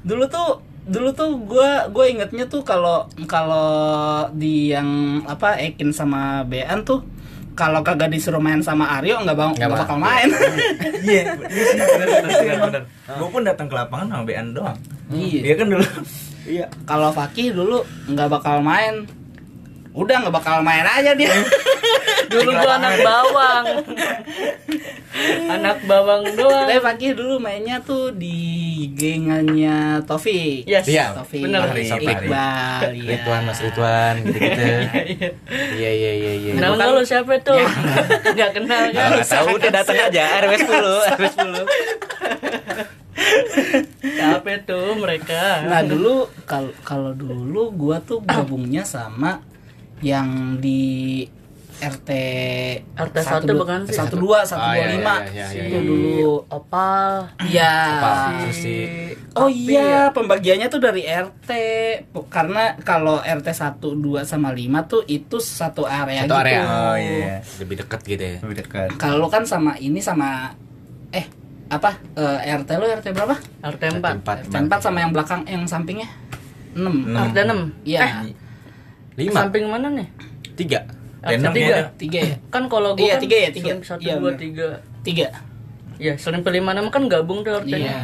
Dulu 0.00 0.24
tuh 0.32 0.64
dulu 0.86 1.10
tuh 1.10 1.34
gua 1.42 1.90
gue 1.90 2.14
ingetnya 2.14 2.46
tuh 2.46 2.62
kalau 2.62 3.10
kalau 3.26 4.30
di 4.30 4.70
yang 4.70 5.18
apa 5.26 5.58
Ekin 5.58 5.90
sama 5.90 6.46
Bean 6.46 6.86
tuh 6.86 7.02
kalau 7.58 7.82
kagak 7.82 8.14
disuruh 8.14 8.38
main 8.38 8.62
sama 8.62 8.86
Aryo 9.00 9.18
nggak 9.24 9.34
bang 9.34 9.52
Nggak 9.56 9.70
bakal 9.72 9.96
main. 9.98 10.28
Iya, 11.06 11.22
iya 11.38 11.62
sih, 11.70 11.78
bener, 11.78 12.06
bener, 12.06 12.30
bener, 12.34 12.58
bener. 12.66 12.82
Gue 13.16 13.28
pun 13.30 13.42
datang 13.46 13.66
ke 13.70 13.74
lapangan 13.78 14.06
sama 14.10 14.22
BN 14.26 14.46
doang. 14.58 14.78
Iya. 15.10 15.40
Iya 15.42 15.54
kan 15.54 15.66
dulu. 15.70 15.86
Iya. 16.46 16.66
Kalau 16.82 17.08
Fakih 17.14 17.48
dulu 17.54 17.78
nggak 18.10 18.28
bakal 18.28 18.60
main. 18.60 19.06
Udah 19.96 20.20
nggak 20.20 20.34
bakal 20.36 20.60
main 20.60 20.84
aja 20.84 21.16
dia. 21.16 21.32
Dulu 22.32 22.52
gua 22.52 22.76
anak 22.76 23.00
bawang. 23.00 23.64
anak 25.56 25.78
bawang 25.88 26.22
doang. 26.36 26.68
Tapi 26.68 26.84
Fakih 26.84 27.16
dulu 27.16 27.40
mainnya 27.40 27.80
tuh 27.80 28.12
di 28.12 28.36
gengannya 28.92 30.04
Taufik. 30.04 30.68
Yes. 30.68 30.84
Iya, 30.84 31.16
Taufik, 31.16 31.48
bener. 31.48 31.64
Fahri, 31.64 31.88
Iqbal, 31.88 32.92
iya. 32.92 33.16
Ridwan, 33.16 33.42
Mas 33.48 33.60
Ridwan, 33.64 34.14
gitu-gitu. 34.20 34.60
Iya. 35.16 35.28
Iya, 35.72 35.90
iya, 35.96 36.12
iya, 36.12 36.32
iya. 36.44 36.52
Kenal 36.60 36.76
nggak 36.76 36.92
lu 36.92 37.00
siapa 37.00 37.40
tuh? 37.40 37.56
Nggak 38.36 38.50
kenal 38.52 38.92
nggak 38.92 39.24
tahu 39.24 39.48
udah 39.56 39.70
datang 39.72 39.96
aja 39.96 40.22
RW 40.44 40.52
10, 40.60 41.16
RW 41.16 41.24
10. 41.24 41.64
Siapa 44.04 44.50
tuh 44.68 44.92
mereka? 45.00 45.64
Nah 45.64 45.80
dulu 45.80 46.28
kalau 46.44 46.72
kalau 46.84 47.16
dulu 47.16 47.72
gua 47.72 47.96
tuh 48.04 48.20
gabungnya 48.28 48.84
sama 48.84 49.40
yang 49.98 50.58
di 50.58 51.24
RT 51.76 52.08
RT 52.96 53.16
satu 53.20 53.52
bukan 53.52 53.84
sih? 53.84 53.92
satu 53.94 54.16
dua 54.16 54.40
satu 54.42 54.64
Ah, 54.64 54.72
dua 54.72 54.80
iya, 54.80 54.88
lima 54.90 55.14
iya, 55.28 55.46
iya, 55.52 55.64
itu 55.68 55.78
dulu 55.82 56.32
Opal. 56.48 57.28
iya 57.44 57.74
Apa? 57.94 58.12
Terus 58.40 58.56
si 58.56 58.76
oh 59.34 59.44
iya 59.46 60.08
pembagiannya 60.08 60.68
tuh 60.68 60.80
dari 60.80 61.04
RT 61.04 61.50
karena 62.26 62.80
kalau 62.80 63.20
RT 63.20 63.48
1, 63.52 63.76
2 63.76 64.24
sama 64.24 64.48
5 64.50 64.56
tuh 64.86 65.04
itu 65.04 65.36
satu 65.36 65.84
area 65.84 66.24
Satu 66.24 66.32
gitu 66.32 66.36
area. 66.38 66.60
Oh 66.64 66.96
iya. 66.96 67.44
lebih 67.60 67.76
dekat 67.78 68.00
gitu 68.06 68.24
ya. 68.24 68.36
Lebih 68.40 68.56
dekat. 68.58 68.88
kalau 68.96 69.28
kan 69.28 69.44
sama 69.44 69.76
ini 69.76 70.00
sama 70.00 70.56
eh 71.10 71.28
apa 71.68 71.92
eh, 72.14 72.56
RT 72.56 72.70
lo 72.72 72.88
RT 72.88 73.06
berapa 73.12 73.36
RT 73.62 73.82
4. 74.00 74.00
Empat. 74.16 74.36
RT 74.48 74.54
4 74.64 74.80
sama 74.80 75.04
yang 75.04 75.12
belakang 75.12 75.44
yang 75.44 75.68
sampingnya 75.68 76.08
6 76.72 76.80
Enam. 76.80 77.20
RT 77.28 77.36
6. 77.44 77.84
iya 77.84 78.24
Lima, 79.16 79.32
Samping 79.34 79.64
mana 79.66 79.88
nih? 79.90 80.08
tiga. 80.56 80.80
Enam 81.26 81.50
3. 81.50 81.58
ya. 81.58 81.82
tiga 81.98 82.20
ya 82.22 82.36
Kan 82.48 82.70
kalau 82.70 82.94
gua 82.94 83.02
Iya, 83.02 83.14
kan 83.18 83.22
tiga 83.26 83.36
ya, 83.36 83.48
tiga. 83.50 83.72
satu 83.82 83.98
Iya, 83.98 84.14
dua 84.20 84.32
tiga. 84.38 84.68
tiga 85.02 85.26
Iya, 85.96 86.12
selim 86.20 86.44
lima 86.44 86.76
enam 86.76 86.92
kan 86.92 87.08
gabung 87.08 87.40
tuh 87.40 87.56
RT-nya. 87.56 87.88
Iya. 87.88 88.00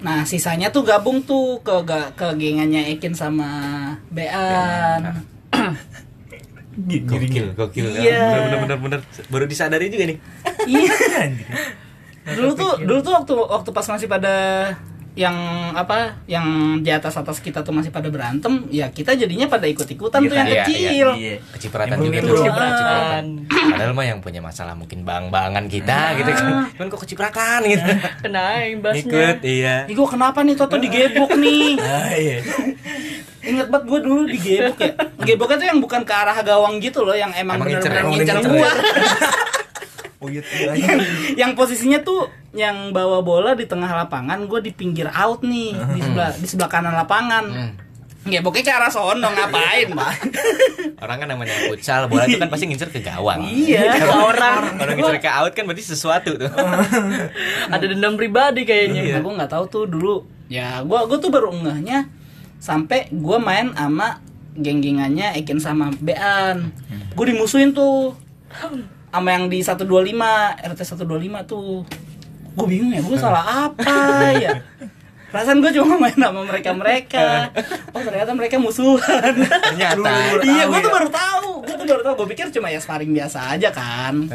Nah, 0.00 0.24
sisanya 0.24 0.72
tuh 0.72 0.80
gabung 0.80 1.20
tuh 1.20 1.60
ke 1.60 1.76
ke 2.16 2.26
gengannya 2.40 2.88
Ekin 2.88 3.12
sama 3.12 3.48
Bean. 4.08 5.04
Gokil, 6.80 7.52
gokil. 7.52 7.86
Iya. 7.92 8.16
Bener, 8.32 8.40
bener, 8.40 8.58
bener, 8.64 8.78
bener. 8.80 9.00
Baru 9.28 9.44
disadari 9.44 9.92
juga 9.92 10.08
nih. 10.08 10.18
Iya. 10.64 10.94
dulu 12.36 12.52
tuh 12.52 12.72
dulu 12.80 13.00
tuh 13.00 13.12
waktu 13.12 13.32
waktu 13.34 13.70
pas 13.72 13.86
masih 13.88 14.06
pada 14.06 14.34
yang 15.18 15.34
apa 15.74 16.22
yang 16.30 16.78
di 16.86 16.90
atas 16.94 17.18
atas 17.18 17.42
kita 17.42 17.66
tuh 17.66 17.74
masih 17.74 17.90
pada 17.90 18.06
berantem 18.06 18.70
ya 18.70 18.94
kita 18.94 19.18
jadinya 19.18 19.50
pada 19.50 19.66
ikut 19.66 19.82
ikutan 19.82 20.22
tuh 20.22 20.36
yang 20.38 20.46
iya, 20.46 20.62
kecil 20.62 21.08
Iya. 21.18 21.36
Kecipratan 21.50 21.96
Emang 21.98 22.06
juga 22.06 22.18
gitu. 22.22 22.28
tuh. 22.30 22.36
Kecipratan. 22.38 23.24
Kecipratan. 23.50 23.72
Padahal 23.74 23.92
mah 23.92 24.06
yang 24.06 24.20
punya 24.22 24.40
masalah 24.40 24.74
mungkin 24.78 25.02
bang-bangan 25.02 25.64
kita 25.66 25.98
gitu 26.22 26.30
kan. 26.30 26.46
Cuman 26.78 26.86
kok 26.88 27.00
kecipratan 27.02 27.60
gitu. 27.66 27.90
Kena 28.22 28.44
imbasnya. 28.70 29.02
Ikut, 29.02 29.38
iya. 29.42 29.76
Ih, 29.90 29.94
gua 29.98 30.08
kenapa 30.08 30.38
nih 30.46 30.54
Toto 30.54 30.76
digebok 30.78 31.34
nih? 31.34 31.74
Ah 31.82 32.12
iya. 32.14 32.38
Ingat 33.40 33.66
banget 33.72 33.84
gue 33.90 34.00
dulu 34.04 34.22
digebok 34.30 34.78
ya. 34.78 34.92
Geboknya 35.26 35.56
tuh 35.58 35.68
yang 35.74 35.80
bukan 35.82 36.00
ke 36.06 36.14
arah 36.14 36.38
gawang 36.46 36.78
gitu 36.78 37.02
loh, 37.02 37.16
yang 37.16 37.34
emang 37.34 37.58
Emang 37.58 37.66
bener-bener 37.66 38.04
ngincer, 38.06 38.36
ngincer 38.36 38.36
ngincer 38.38 38.52
gua. 38.54 38.70
Uyut 40.20 40.44
iya. 40.60 41.00
yang 41.32 41.56
posisinya 41.56 42.04
tuh 42.04 42.28
yang 42.50 42.90
bawa 42.90 43.22
bola 43.22 43.54
di 43.54 43.62
tengah 43.62 43.86
lapangan 43.86 44.50
gue 44.50 44.58
di 44.58 44.72
pinggir 44.74 45.06
out 45.06 45.46
nih 45.46 45.70
di 45.94 46.00
sebelah 46.02 46.30
di 46.34 46.46
sebelah 46.46 46.70
kanan 46.70 46.94
lapangan. 46.98 47.46
Hmm. 47.46 47.74
ya 48.28 48.44
pokoknya 48.44 48.64
ke 48.68 48.72
arah 48.76 48.92
sono 48.92 49.32
ngapain 49.32 49.96
pak? 49.96 50.12
Orang 51.00 51.24
kan 51.24 51.28
namanya 51.30 51.56
futsal, 51.72 52.04
bola 52.04 52.28
itu 52.28 52.36
kan 52.36 52.52
pasti 52.52 52.68
ngincer 52.68 52.92
ke 52.92 53.00
gawang. 53.00 53.40
iya 53.48 53.96
Ke 53.96 54.12
orang. 54.12 54.76
Kalau 54.76 54.92
ngincer 54.92 55.18
ke 55.24 55.30
out 55.30 55.52
kan 55.56 55.64
berarti 55.64 55.84
sesuatu 55.88 56.36
tuh. 56.36 56.52
ada 57.74 57.84
dendam 57.88 58.20
pribadi 58.20 58.68
kayaknya. 58.68 59.16
Nah, 59.16 59.20
gue 59.24 59.32
nggak 59.40 59.50
tahu 59.56 59.64
tuh 59.72 59.84
dulu. 59.88 60.28
Ya 60.52 60.84
gue 60.84 60.98
gue 61.08 61.16
tuh 61.16 61.32
baru 61.32 61.48
ngehnya 61.54 62.12
sampai 62.60 63.08
gue 63.08 63.38
main 63.40 63.72
sama 63.72 64.20
geng-gengannya 64.52 65.32
Eken 65.40 65.56
sama 65.56 65.88
Bean. 65.96 66.76
Gue 67.16 67.24
dimusuhin 67.32 67.72
tuh 67.72 68.12
sama 69.10 69.28
yang 69.32 69.48
di 69.50 69.64
125 69.64 69.86
RT 70.60 70.80
125 70.86 71.50
tuh 71.50 71.88
gue 72.50 72.66
bingung 72.66 72.90
ya 72.90 73.00
gue 73.00 73.18
salah 73.18 73.70
apa 73.70 73.94
ya? 74.36 74.62
Perasaan 75.30 75.62
gue 75.62 75.70
cuma 75.78 75.94
main 75.94 76.18
sama 76.18 76.42
mereka 76.42 76.74
mereka 76.74 77.54
oh 77.94 78.02
ternyata 78.02 78.34
mereka 78.34 78.58
musuhan. 78.58 79.32
Ternyata. 79.46 80.10
iya 80.42 80.66
gue 80.66 80.80
tuh 80.82 80.92
baru 80.92 81.08
tahu. 81.08 81.50
Gue 81.62 81.74
tuh 81.78 81.86
baru 81.86 82.02
tahu. 82.02 82.14
Gue 82.24 82.28
pikir 82.34 82.46
cuma 82.50 82.66
ya 82.68 82.82
sparring 82.82 83.14
biasa 83.14 83.54
aja 83.54 83.70
kan. 83.70 84.14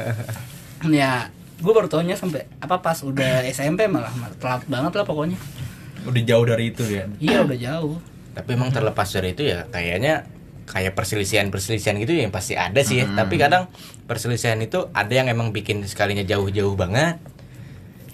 Ya 0.85 1.33
gue 1.55 1.73
baru 1.73 1.89
tahunya 1.89 2.13
sampai 2.13 2.45
apa 2.61 2.77
pas 2.77 2.99
udah 3.01 3.41
SMP 3.49 3.89
malah 3.89 4.11
malah 4.19 4.37
telat 4.37 4.63
banget 4.69 4.91
lah 5.01 5.05
pokoknya. 5.07 5.39
Udah 6.05 6.21
jauh 6.21 6.45
dari 6.45 6.69
itu 6.69 6.83
ya. 6.85 7.09
iya 7.17 7.41
udah 7.41 7.57
jauh. 7.57 7.97
Tapi 8.37 8.49
emang 8.53 8.69
terlepas 8.69 9.09
dari 9.09 9.33
itu 9.33 9.49
ya 9.49 9.65
kayaknya 9.73 10.29
kayak 10.65 10.93
perselisihan-perselisihan 10.93 11.97
gitu 12.01 12.13
yang 12.13 12.29
pasti 12.29 12.53
ada 12.53 12.77
sih 12.85 13.01
ya. 13.01 13.09
Tapi 13.09 13.35
kadang 13.41 13.71
perselisihan 14.05 14.61
itu 14.61 14.91
ada 14.93 15.09
yang 15.09 15.25
emang 15.25 15.49
bikin 15.49 15.81
sekalinya 15.89 16.21
jauh-jauh 16.21 16.75
banget. 16.77 17.17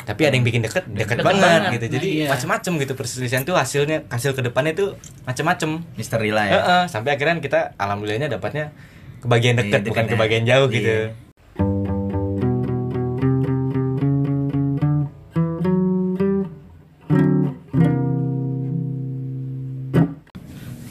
Tapi 0.01 0.21
ada 0.23 0.33
yang 0.33 0.43
bikin 0.43 0.61
deket, 0.61 0.87
deket, 0.87 1.17
Deket 1.17 1.17
banget, 1.21 1.41
banget. 1.41 1.71
gitu. 1.73 1.85
Nah, 1.85 1.93
Jadi 1.95 2.07
iya. 2.09 2.27
macem-macem 2.29 2.71
gitu 2.79 2.93
perselisihan 2.95 3.43
tuh 3.43 3.53
hasilnya 3.53 4.03
hasil 4.07 4.31
ke 4.33 4.41
depannya 4.41 4.73
tuh 4.73 4.89
macem-macem. 5.23 5.85
Misteri 5.93 6.29
lah 6.29 6.45
ya. 6.45 6.53
Heeh, 6.57 6.83
sampai 6.87 7.15
akhirnya 7.15 7.37
kita 7.37 7.77
alhamdulillahnya 7.77 8.29
dapatnya 8.31 8.73
ke 9.19 9.27
bagian 9.27 9.55
Iya, 9.55 9.61
dekat 9.63 9.81
bukan 9.85 10.03
dekatnya. 10.03 10.11
ke 10.11 10.15
bagian 10.17 10.43
jauh 10.43 10.67
Iya. 10.67 10.75
gitu. 10.75 10.95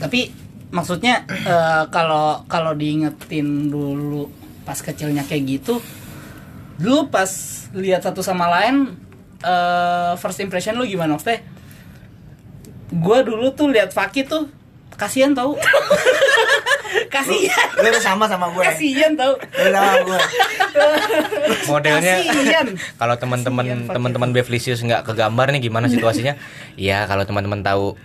tapi 0.01 0.33
maksudnya 0.71 1.27
eh, 1.29 1.85
kalau 1.91 2.45
kalau 2.47 2.73
diingetin 2.73 3.69
dulu 3.69 4.31
pas 4.63 4.79
kecilnya 4.79 5.27
kayak 5.27 5.61
gitu 5.61 5.83
dulu 6.81 7.13
pas 7.13 7.29
lihat 7.77 8.01
satu 8.03 8.25
sama 8.25 8.49
lain 8.49 8.97
eh, 9.45 10.13
first 10.17 10.41
impression 10.41 10.75
lu 10.75 10.89
gimana 10.89 11.21
Teh? 11.21 11.45
Gua 12.91 13.23
dulu 13.23 13.53
tuh 13.55 13.71
lihat 13.71 13.95
Fakih 13.95 14.27
tuh 14.27 14.49
kasihan 14.99 15.33
tau 15.33 15.57
kasihan 17.15 17.69
Lu 17.81 17.89
udah 17.89 18.03
sama 18.03 18.29
sama 18.29 18.53
gue. 18.53 18.61
kasihan 18.61 19.13
tau 19.17 19.33
Lu 19.39 19.69
sama 19.73 19.95
gue. 20.05 20.21
Modelnya 21.71 22.15
Kasian. 22.21 22.67
kalau 23.01 23.15
teman-teman 23.17 23.87
teman-teman 23.89 24.31
Bevlisius 24.35 24.83
nggak 24.83 25.07
kegambar 25.07 25.55
nih 25.55 25.71
gimana 25.71 25.87
situasinya? 25.89 26.37
Iya, 26.75 27.07
kalau 27.07 27.25
teman-teman 27.25 27.63
tahu 27.63 27.97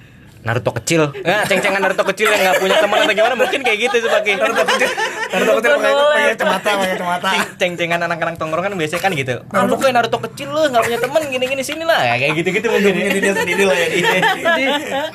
Naruto 0.46 0.78
kecil, 0.78 1.10
nggak 1.10 1.50
ceng-cengan 1.50 1.82
Naruto 1.82 2.06
kecil 2.14 2.30
yang 2.30 2.38
nggak 2.38 2.62
punya 2.62 2.78
teman 2.78 3.02
atau 3.02 3.14
gimana 3.14 3.34
mungkin 3.34 3.60
kayak 3.60 3.80
gitu 3.82 3.96
sih 3.98 4.10
pakai 4.14 4.38
Naruto 4.38 4.62
kecil. 4.70 4.90
Naruto 5.34 5.52
kecil 5.58 5.72
pakai 5.74 5.90
pakai 5.90 6.26
kacamata, 6.32 6.70
pakai 6.70 6.90
kacamata. 6.94 7.30
ceng-cengan 7.58 8.00
anak-anak 8.00 8.36
tongkrongan 8.38 8.78
biasanya 8.78 9.02
kan 9.02 9.12
gitu. 9.12 9.42
Kamu 9.44 9.74
kayak 9.76 9.94
Naruto 9.98 10.18
kecil 10.22 10.48
lu 10.48 10.62
nggak 10.70 10.84
punya 10.86 11.00
teman 11.02 11.22
gini-gini 11.26 11.64
sini 11.66 11.82
lah 11.82 11.98
ya 12.00 12.16
kayak 12.16 12.34
gitu-gitu 12.38 12.68
mungkin. 12.70 12.94
Ini 12.94 13.20
dia 13.20 13.34
sendiri 13.34 13.64
lah 13.66 13.74
ya. 13.76 13.88
jadi 13.90 14.66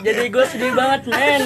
jadi 0.02 0.22
gue 0.26 0.44
sedih 0.50 0.72
banget 0.74 1.02
men 1.06 1.42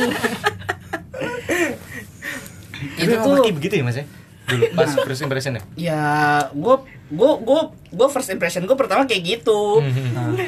Itu 2.96 3.14
tuh 3.20 3.32
tuh- 3.38 3.52
begitu 3.52 3.74
ya 3.76 3.84
mas 3.84 3.96
ya? 3.96 4.06
Dulu 4.44 4.64
pas 4.72 4.88
first 4.94 5.20
impression 5.20 5.52
ya? 5.56 5.62
ya 5.74 6.04
gue 6.52 6.76
gue 7.08 7.32
gue 7.38 7.60
gue 7.90 8.08
first 8.08 8.28
impression 8.28 8.64
gue 8.64 8.76
pertama 8.76 9.04
kayak 9.04 9.40
gitu 9.40 9.80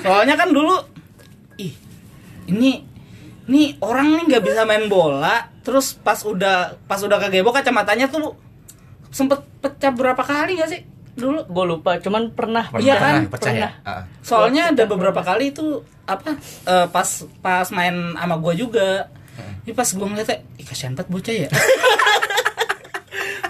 soalnya 0.00 0.36
kan 0.36 0.48
dulu 0.48 0.72
ih 1.56 1.72
ini 2.46 2.95
ini 3.46 3.78
orang 3.78 4.18
nih 4.18 4.24
nggak 4.34 4.44
bisa 4.44 4.62
main 4.66 4.90
bola 4.90 5.46
terus 5.62 5.94
pas 5.98 6.18
udah 6.26 6.78
pas 6.86 6.98
udah 6.98 7.18
kegebok 7.22 7.58
kacamatanya 7.58 8.10
tuh 8.10 8.34
sempet 9.10 9.42
pecah 9.62 9.90
berapa 9.94 10.20
kali 10.20 10.60
gak 10.60 10.70
sih? 10.70 10.82
Dulu. 11.16 11.48
Gue 11.48 11.64
lupa 11.64 11.96
cuman 11.96 12.28
pernah 12.36 12.68
Iya 12.76 12.94
kan? 13.00 13.14
Pernah 13.24 13.32
pecah 13.32 13.54
ya? 13.54 13.70
Pernah. 13.80 13.88
Ah. 13.88 14.02
soalnya 14.20 14.62
ada 14.74 14.84
beberapa 14.84 15.24
kali 15.24 15.54
itu 15.54 15.80
apa 16.04 16.36
eh, 16.68 16.86
pas 16.92 17.08
pas 17.40 17.66
main 17.72 18.14
sama 18.18 18.36
gue 18.36 18.54
juga. 18.66 19.08
Ini 19.66 19.72
pas 19.74 19.88
gue 19.88 20.06
ngeliatnya 20.06 20.36
ih 20.58 20.66
kasihan 20.66 20.94
banget 20.94 21.10
bocah 21.10 21.34
ya. 21.34 21.50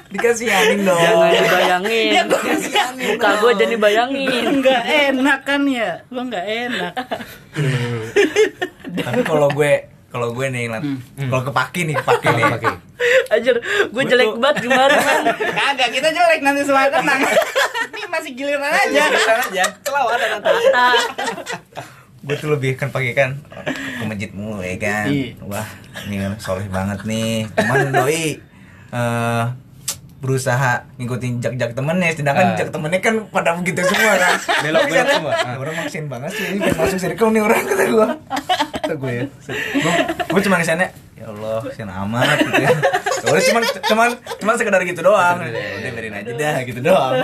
Dikasihanin 0.07 0.87
dong. 0.87 1.03
jangan 1.03 1.35
dibayangin. 1.35 2.11
Ya, 2.15 2.23
gua 2.25 2.41
kasihanin 2.41 3.07
muka 3.13 3.31
gue 3.43 3.53
jadi 3.59 3.75
bayangin 3.77 4.45
nggak 4.63 4.83
enak 5.13 5.41
kan 5.45 5.63
ya? 5.67 5.91
Gue 6.09 6.23
nggak 6.25 6.47
enak 6.47 6.93
Tapi 8.95 9.21
kalau 9.23 9.49
gue 9.49 9.73
kalau 10.07 10.33
gue 10.33 10.47
nih 10.47 10.65
Lat, 10.67 10.81
kalau 11.19 11.43
kepaki 11.45 11.85
nih, 11.85 11.95
kepaki 11.95 12.29
nih. 12.31 12.45
Oke. 12.49 12.69
Ajar, 13.29 13.57
gue 13.85 14.03
jelek 14.07 14.29
tuh- 14.29 14.39
banget 14.39 14.57
kemarin 14.65 14.97
men. 14.99 15.25
kagak 15.53 15.91
kita 15.91 16.09
jelek 16.09 16.41
nanti 16.41 16.63
semua 16.63 16.89
tenang 16.89 17.21
ini 17.21 18.07
masih 18.09 18.33
giliran 18.33 18.65
aja 18.65 19.03
aja. 19.11 19.65
Kelawan 19.83 20.17
ada 20.17 20.39
gue 22.19 22.37
tuh 22.37 22.51
lebih 22.51 22.75
kan 22.75 22.91
pakai 22.91 23.13
kan 23.13 23.31
ke 23.71 24.03
masjid 24.03 24.31
mulu 24.33 24.59
ya 24.59 24.75
kan 24.77 25.07
Iya. 25.07 25.39
wah 25.43 25.69
ini 26.05 26.19
kan 26.19 26.33
soleh 26.37 26.67
banget 26.67 26.99
nih 27.05 27.47
cuman 27.49 27.95
doi 27.95 28.43
eh 28.91 29.45
berusaha 30.27 30.73
ngikutin 30.97 31.39
jak-jak 31.39 31.71
temennya 31.71 32.11
sedangkan 32.11 32.47
Ah. 32.49 32.57
jak 32.59 32.69
temennya 32.69 32.99
kan 32.99 33.15
pada 33.31 33.55
begitu 33.55 33.79
semua 33.81 34.19
kan? 34.19 34.35
Belok-belok 34.67 35.07
semua. 35.09 35.33
Ah, 35.39 35.55
orang 35.55 35.75
maksin 35.77 36.05
banget 36.07 36.31
sih 36.35 36.45
ini 36.51 36.67
masuk 36.69 36.99
circle 36.99 37.31
nih 37.31 37.41
orang 37.41 37.63
kata 37.63 37.85
gue 37.87 38.09
kata 38.77 38.95
gue 38.97 39.13
ya. 39.13 39.25
Gue, 40.27 40.41
cuma 40.43 40.59
ke 40.59 40.67
sana 40.67 40.91
ya 41.15 41.25
Allah 41.25 41.63
kesian 41.63 41.87
amat 41.89 42.37
gitu 42.41 42.59
ya. 42.59 42.71
Ya 43.17 43.29
udah 43.29 43.43
cuman 43.45 43.63
cuman 43.85 44.09
cuman 44.37 44.55
sekedar 44.57 44.81
gitu 44.83 45.01
doang. 45.01 45.37
Sekedar, 45.41 45.55
ya, 45.57 45.71
udah 45.77 45.91
biarin 45.93 46.15
aja 46.17 46.33
dah 46.33 46.57
gitu 46.63 46.81
doang. 46.81 47.15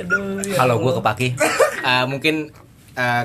Aduh, 0.00 0.40
Kalau 0.48 0.74
gue 0.80 0.92
kepaki, 0.96 1.28
eh, 1.82 2.04
mungkin 2.06 2.50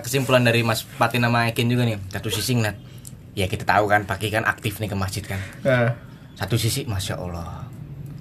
kesimpulan 0.02 0.42
dari 0.42 0.62
Mas 0.62 0.84
Patin 0.84 1.20
sama 1.20 1.48
Ekin 1.48 1.68
juga 1.68 1.84
nih. 1.84 1.98
Satu 2.08 2.30
sisi 2.30 2.56
nat, 2.56 2.76
ya 3.32 3.46
kita 3.46 3.64
tahu 3.64 3.86
kan 3.86 4.04
Paki 4.04 4.30
kan 4.30 4.44
aktif 4.44 4.78
nih 4.78 4.88
ke 4.88 4.96
masjid 4.96 5.20
kan. 5.22 5.40
Satu 6.36 6.56
sisi, 6.56 6.84
masya 6.84 7.16
Allah, 7.16 7.65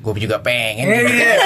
gue 0.04 0.28
juga 0.28 0.38
pengen. 0.44 0.84
Eh, 0.84 1.00
gitu. 1.08 1.16
iya. 1.16 1.36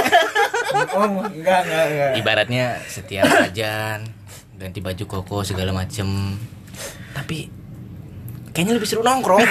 oh 0.99 1.07
enggak 1.31 1.61
enggak 1.65 1.85
enggak 1.89 2.11
Ibaratnya 2.19 2.65
setiap 2.91 3.25
ajan 3.47 4.03
ganti 4.59 4.83
baju 4.83 5.05
koko 5.07 5.47
segala 5.47 5.71
macem. 5.71 6.35
Tapi 7.15 7.47
kayaknya 8.51 8.75
lebih 8.75 8.89
seru 8.91 9.07
nongkrong. 9.07 9.47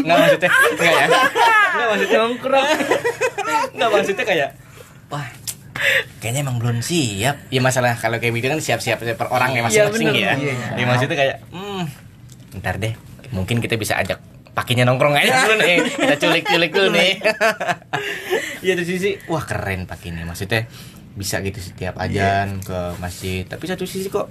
Nggak 0.00 0.16
maksudnya, 0.16 0.50
enggak 0.50 0.92
ya? 0.92 1.06
Nggak 1.70 1.86
maksudnya 1.90 2.18
nongkrong 2.22 2.68
Nggak 3.74 3.88
maksudnya 3.90 4.24
kayak 4.26 4.48
Wah 5.08 5.26
Kayaknya 6.20 6.40
emang 6.44 6.56
belum 6.60 6.78
siap 6.84 7.36
Ya 7.48 7.60
masalah 7.62 7.96
kalau 7.96 8.20
kayak 8.20 8.36
gitu 8.36 8.46
kan 8.52 8.60
siap-siap 8.60 8.98
per 9.00 9.28
orang 9.32 9.56
ya 9.56 9.62
masing-masing 9.64 10.12
Iya, 10.12 10.12
ya. 10.12 10.32
Iya, 10.36 10.52
iya. 10.54 10.68
Ya 10.76 10.84
maksudnya 10.86 11.16
kayak 11.16 11.36
hmm, 11.50 11.82
Ntar 12.60 12.74
deh 12.82 12.94
Mungkin 13.32 13.62
kita 13.62 13.78
bisa 13.78 13.96
ajak 13.96 14.18
pakinya 14.52 14.84
nongkrong 14.84 15.14
aja 15.14 15.44
dulu 15.44 15.54
nih. 15.58 15.76
Kita 16.00 16.16
culik-culik 16.18 16.70
dulu 16.70 16.88
nih. 16.92 17.12
Iya 18.60 18.76
di 18.76 18.84
sisi 18.84 19.16
Wah 19.24 19.40
keren 19.40 19.84
pakinya. 19.84 20.20
Maksudnya 20.22 20.68
bisa 21.10 21.40
gitu 21.40 21.56
setiap 21.56 21.96
ajan 21.96 22.60
ke 22.60 22.78
masjid. 22.96 23.42
Tapi 23.42 23.64
satu 23.64 23.84
sisi 23.84 24.06
kok 24.06 24.28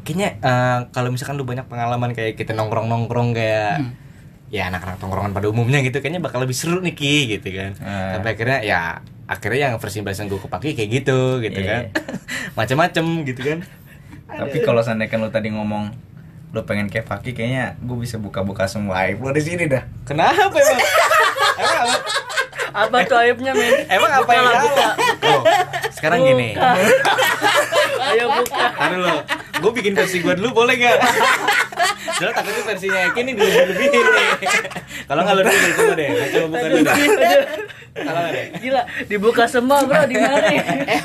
Kayaknya 0.00 0.28
eh, 0.38 0.78
kalau 0.88 1.10
misalkan 1.10 1.34
lu 1.34 1.42
banyak 1.42 1.66
pengalaman 1.66 2.14
kayak 2.14 2.34
kita 2.34 2.54
nongkrong-nongkrong 2.54 3.34
kayak 3.34 3.76
Hmm. 3.76 3.92
ya 4.46 4.70
anak-anak 4.70 4.96
tongkrongan 4.96 5.34
pada 5.34 5.50
umumnya 5.50 5.82
gitu 5.82 5.98
kayaknya 5.98 6.22
bakal 6.22 6.38
lebih 6.38 6.54
seru 6.54 6.78
nih 6.78 6.94
Ki 6.94 7.26
gitu 7.28 7.50
kan. 7.50 7.74
Eh. 7.74 8.10
sampai 8.14 8.30
akhirnya 8.32 8.58
ya 8.62 8.80
akhirnya 9.26 9.58
yang 9.66 9.74
first 9.76 9.98
impression 9.98 10.30
gue 10.30 10.38
kepake 10.38 10.72
kayak 10.72 10.90
gitu 10.94 11.42
gitu 11.42 11.58
Iya. 11.58 11.68
kan. 11.68 11.82
macam-macam 12.58 13.04
gitu 13.26 13.40
kan. 13.42 13.58
Tapi 14.28 14.56
kalau 14.62 14.80
seandainya 14.80 15.10
kan 15.10 15.18
lu 15.18 15.28
tadi 15.28 15.50
ngomong 15.50 15.90
lu 16.54 16.60
pengen 16.62 16.86
kayak 16.86 17.06
Faki 17.06 17.34
kayaknya 17.34 17.74
gue 17.82 17.96
bisa 17.98 18.16
buka-buka 18.16 18.64
semua 18.70 19.02
aib 19.04 19.20
lu 19.20 19.30
di 19.34 19.42
sini 19.42 19.66
dah. 19.66 19.82
kenapa 20.06 20.56
emang? 20.56 20.80
Emang 21.56 21.76
apa, 21.82 21.98
apa 22.76 22.96
tuh 23.08 23.16
aibnya 23.18 23.52
men? 23.52 23.72
Emang 23.88 24.12
apa 24.12 24.30
yang 24.32 24.44
Buka. 24.46 24.88
Oh, 25.26 25.42
sekarang 25.92 26.20
gini. 26.22 26.52
Ayo 28.06 28.24
buka. 28.30 28.64
Aduh 28.78 28.98
lo, 29.00 29.14
gue 29.60 29.72
bikin 29.82 29.92
versi 29.96 30.22
gue 30.22 30.32
dulu 30.38 30.64
boleh 30.64 30.74
gak? 30.78 30.96
Soalnya 32.16 32.34
takutnya 32.40 32.62
versinya 32.64 33.00
Eki 33.12 33.20
nih 33.26 33.34
dulu 33.36 33.50
lebih 33.50 33.86
nih. 33.90 34.28
Kalau 35.06 35.20
nggak 35.26 35.34
lo 35.36 35.42
dulu, 35.44 35.68
coba 35.76 35.92
deh, 35.98 36.08
coba 36.32 36.46
buka 36.48 36.66
dulu 36.66 36.80
nggak, 36.86 36.96
Dek? 37.16 38.46
Gila, 38.60 38.82
dibuka 39.08 39.44
semua 39.48 39.80
bro 39.88 40.04
di 40.04 40.16
mari. 40.20 40.56
Eh, 40.86 41.00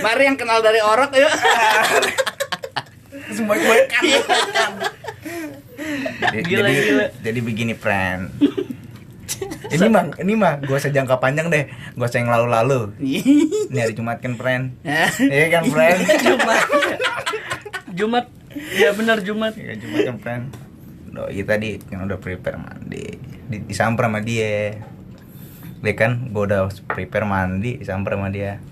mari 0.00 0.22
yang 0.30 0.38
kenal 0.38 0.62
dari 0.62 0.80
orok 0.80 1.12
yuk. 1.18 1.28
Semua 3.32 3.54
gue 3.60 3.78
kan. 3.92 4.02
Gila, 6.32 6.68
jadi, 6.68 6.80
gila. 6.88 7.06
jadi 7.20 7.40
begini, 7.44 7.74
friend. 7.76 8.32
ini 9.74 9.86
mah, 9.88 10.04
ini 10.16 10.32
mah 10.36 10.60
gue 10.64 10.76
usah 10.76 10.92
jangka 10.92 11.20
panjang 11.20 11.52
deh. 11.52 11.68
Gue 11.92 12.06
usah 12.06 12.20
yang 12.24 12.32
lalu-lalu. 12.32 12.96
Ini 13.00 13.78
hari 13.78 13.92
Jumat 13.92 14.24
kan, 14.24 14.36
friend. 14.36 14.76
Iya 15.32 15.46
kan, 15.52 15.62
friend? 15.68 15.98
Jumat. 16.24 16.64
Jumat. 17.92 18.24
Ya 18.76 18.90
benar 18.96 19.20
Jumat. 19.20 19.52
Iya, 19.56 19.76
Jumat 19.76 20.00
kan, 20.08 20.16
friend. 20.20 20.44
Doi 21.12 21.44
tadi 21.44 21.76
kan 21.76 22.08
udah 22.08 22.16
prepare 22.16 22.56
mandi. 22.56 23.20
Di, 23.52 23.56
disamper 23.68 24.08
sama 24.08 24.24
dia. 24.24 24.80
Dia 25.84 25.94
kan, 25.98 26.32
gue 26.32 26.42
udah 26.48 26.72
prepare 26.88 27.28
mandi, 27.28 27.76
disamper 27.76 28.16
sama 28.16 28.32
dia. 28.32 28.62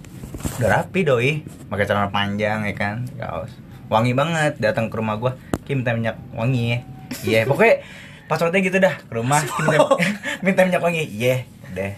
Udah 0.57 0.81
rapi 0.81 1.05
doi, 1.05 1.45
pakai 1.69 1.85
celana 1.85 2.09
panjang 2.09 2.65
ya 2.65 2.75
kan, 2.79 3.05
kaos. 3.19 3.53
Wangi 3.91 4.15
banget, 4.15 4.55
datang 4.63 4.87
ke 4.87 4.95
rumah 4.95 5.19
gua, 5.19 5.35
Ki 5.67 5.75
minta 5.75 5.91
minyak 5.91 6.15
wangi 6.31 6.63
ya. 6.71 6.79
Iya, 7.27 7.41
pokoknya 7.43 7.83
passwordnya 8.31 8.63
gitu 8.63 8.79
dah 8.79 8.95
ke 8.95 9.13
rumah 9.13 9.43
Ki 9.43 9.61
minta, 9.67 9.79
minta 10.47 10.61
minyak 10.63 10.79
wangi. 10.79 11.03
Iya, 11.11 11.43
udah. 11.75 11.93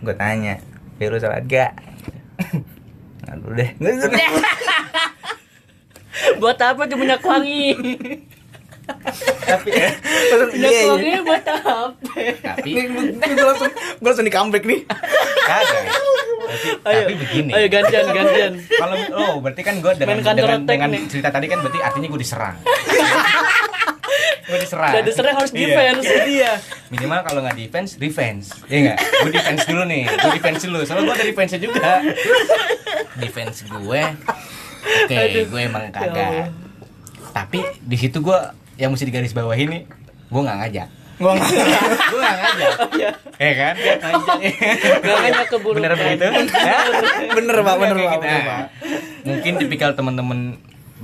Gue 0.00 0.14
tanya, 0.16 0.64
"Pi, 0.96 1.04
lu 1.06 1.20
salat 1.20 1.44
gak? 1.44 1.76
Nggak 3.24 3.36
dulu 3.36 3.52
deh. 3.52 3.70
Buat 6.40 6.58
apa 6.60 6.88
tuh 6.88 6.96
minyak 6.96 7.20
wangi? 7.20 7.76
Tapi 9.44 9.68
langsung, 9.72 10.48
Minyak 10.52 10.70
iya, 10.70 10.78
iya. 10.78 10.92
wangi 10.92 11.10
buat 11.24 11.44
apa? 11.48 11.72
Tapi 12.36 12.70
Nih, 13.16 13.32
gue 13.32 13.44
langsung, 13.44 13.72
gue 13.72 14.08
langsung 14.08 14.26
di 14.28 14.32
comeback 14.32 14.64
nih. 14.64 14.80
kagak. 15.44 15.84
Tapi, 16.54 16.68
Ayo, 16.88 17.00
tapi 17.02 17.14
begini. 17.18 17.50
Ayo 17.50 17.66
gantian, 17.66 18.04
gantian. 18.06 18.52
Kalau 18.82 18.96
oh 19.12 19.34
berarti 19.42 19.62
kan 19.62 19.74
gue 19.78 19.92
dengan 19.94 20.16
dengan, 20.22 20.60
dengan 20.62 20.88
nih. 20.94 21.02
cerita 21.10 21.28
tadi 21.28 21.46
kan 21.46 21.58
berarti 21.58 21.78
artinya 21.82 22.08
gue 22.08 22.20
diserang. 22.20 22.56
gue 24.48 24.58
diserang. 24.60 24.92
Udah 24.92 25.02
diserang 25.02 25.34
harus 25.34 25.50
Iya. 25.50 25.60
defense. 25.66 26.06
Iya. 26.24 26.52
Minimal 26.88 27.20
kalau 27.24 27.40
nggak 27.42 27.56
defense, 27.56 27.90
revenge. 27.96 28.46
Iya 28.66 28.78
nggak? 28.84 28.98
Gue 29.00 29.30
defense 29.32 29.62
dulu 29.64 29.82
nih. 29.84 30.02
Gue 30.06 30.32
defense 30.32 30.60
dulu. 30.62 30.78
Soalnya 30.84 31.02
gue 31.04 31.14
ada 31.14 31.26
defense 31.26 31.52
juga. 31.58 31.90
defense 33.16 33.56
gue. 33.64 34.02
Oke, 34.84 35.16
Aduh. 35.16 35.44
gue 35.48 35.60
emang 35.60 35.82
Ya 35.84 35.92
kagak. 35.92 36.30
Tapi 37.32 37.58
di 37.80 37.96
situ 37.96 38.20
gue 38.20 38.38
yang 38.76 38.92
mesti 38.92 39.06
digaris 39.06 39.32
bawah 39.32 39.54
ini, 39.54 39.88
gue 40.28 40.40
nggak 40.40 40.58
ngajak. 40.60 40.88
Gue 41.14 41.30
nggak. 41.30 41.50
gue 42.10 42.20
nggak 42.20 42.36
ngajak. 42.38 42.72
Iya. 42.98 43.10
Ya 43.38 43.52
kan? 43.54 43.74
Gak 45.02 45.16
ngajak 45.22 45.46
ke 45.46 45.56
burung. 45.62 45.76
Bener 45.78 45.92
begitu? 45.94 46.26
Hah? 46.26 46.82
Bener 47.34 47.56
pak, 47.62 47.74
bener 47.78 47.96
pak, 47.98 48.12
gitu. 48.18 48.36
pak. 48.46 48.60
Mungkin 49.24 49.52
tipikal 49.62 49.90
temen-temen 49.94 50.40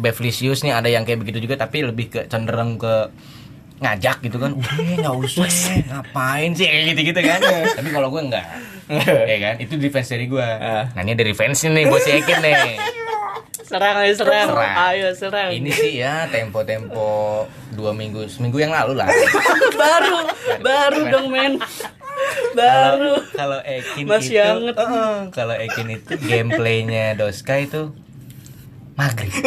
Bevlisius 0.00 0.64
nih 0.64 0.72
ada 0.72 0.88
yang 0.88 1.04
kayak 1.04 1.20
begitu 1.20 1.44
juga 1.44 1.60
tapi 1.60 1.84
lebih 1.84 2.06
ke 2.08 2.20
cenderung 2.30 2.80
ke 2.80 3.12
ngajak 3.80 4.16
gitu 4.20 4.36
kan 4.36 4.52
udah 4.60 4.76
nggak 5.00 5.14
usah 5.24 5.48
ngapain 5.88 6.52
sih 6.52 6.68
kayak 6.68 6.84
gitu 6.92 7.00
gitu 7.12 7.20
kan 7.24 7.40
tapi 7.80 7.88
kalau 7.88 8.08
gue 8.12 8.22
enggak 8.22 8.46
ya 9.30 9.36
kan 9.40 9.54
itu 9.56 9.74
defense 9.80 10.12
dari 10.12 10.26
gue 10.28 10.48
nah 10.92 11.00
ini 11.00 11.16
dari 11.16 11.32
defense 11.32 11.64
nih 11.64 11.84
bos 11.88 12.04
Ekin 12.06 12.38
nih 12.44 12.78
Serang 13.70 14.02
ayo 14.02 14.10
serang. 14.18 14.50
Serang. 14.50 14.74
Ayo 14.90 15.08
serang. 15.14 15.50
ini 15.54 15.70
sih 15.70 16.02
ya 16.02 16.26
tempo-tempo 16.26 17.46
dua 17.70 17.94
minggu 17.94 18.26
seminggu 18.26 18.58
yang 18.58 18.74
lalu 18.74 18.98
lah 18.98 19.06
baru, 19.78 20.26
baru 20.58 21.00
dong 21.06 21.30
men. 21.30 21.54
Baru. 22.50 23.22
kalau 23.30 23.62
Ekin 23.62 24.10
Masih 24.10 24.42
itu 24.42 24.42
anget. 24.42 24.74
Heeh, 24.74 25.14
kalau 25.30 25.54
Ekin 25.54 25.86
itu 25.86 26.18
gameplaynya 26.18 27.14
Doska 27.14 27.62
itu 27.62 27.94
maghrib 28.98 29.38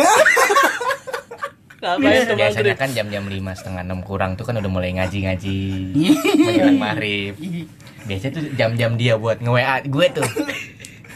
Ngapain 1.83 2.23
tuh 2.23 2.37
biasanya 2.39 2.63
maghrib? 2.63 2.79
kan 2.79 2.89
jam-jam 2.95 3.23
lima 3.27 3.51
setengah 3.51 3.83
enam 3.83 3.99
kurang 4.07 4.39
tuh 4.39 4.47
kan 4.47 4.55
udah 4.55 4.71
mulai 4.71 4.95
ngaji-ngaji. 4.95 5.59
Menjelang 6.39 6.79
maghrib. 6.79 7.35
Biasanya 8.07 8.31
tuh 8.39 8.43
jam-jam 8.55 8.95
dia 8.95 9.19
buat 9.19 9.43
nge 9.43 9.51
WA 9.51 9.75
gue 9.83 10.05
tuh. 10.15 10.23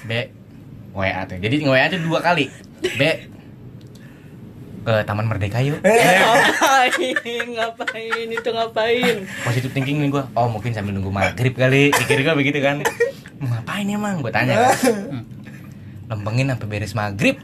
Be 0.04 0.28
WA 0.92 1.24
tuh. 1.24 1.40
Jadi 1.40 1.64
nge 1.64 1.72
WA 1.72 1.88
tuh 1.88 2.00
dua 2.04 2.20
kali. 2.20 2.52
Be 3.00 3.32
ke 4.84 4.94
Taman 5.08 5.28
Merdeka 5.32 5.64
yuk. 5.64 5.80
Ngapain? 5.84 7.48
Ngapain? 7.56 8.28
Itu 8.28 8.50
ngapain? 8.52 9.16
positif 9.48 9.72
thinking 9.72 10.04
nih 10.04 10.12
gue 10.12 10.24
oh 10.36 10.48
mungkin 10.52 10.76
sambil 10.76 10.92
nunggu 10.92 11.16
maghrib 11.16 11.56
kali. 11.56 11.96
Pikir 11.96 12.28
gue 12.28 12.36
begitu 12.36 12.60
kan. 12.60 12.84
Ngapain 13.40 13.88
emang? 13.88 14.20
Gue 14.20 14.36
tanya 14.36 14.68
kan. 14.68 14.76
Lempengin 16.12 16.52
sampai 16.52 16.68
beres 16.68 16.92
maghrib 16.96 17.40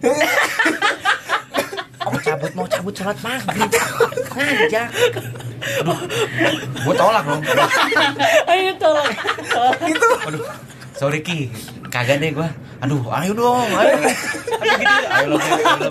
mau 2.06 2.20
cabut 2.20 2.52
mau 2.56 2.68
cabut 2.68 2.94
sholat 2.94 3.18
maghrib. 3.24 3.72
Ngajak. 4.34 4.88
Aduh 5.64 6.00
gue 6.84 6.96
tolak 7.00 7.24
dong 7.24 7.42
Ayo 8.52 8.72
tolong. 8.76 9.12
Tolong. 9.48 10.20
aduh 10.28 10.44
sorry 10.94 11.20
ki. 11.24 11.48
Kagak 11.88 12.20
deh 12.20 12.34
gue 12.34 12.50
aduh 12.84 13.00
ayo 13.22 13.32
dong 13.32 13.70
ayo. 13.80 13.96
Ayo 14.60 14.74
gitu 14.76 14.96
ayo 15.08 15.26
lo 15.32 15.38
ayo 15.40 15.56
lo 15.80 15.90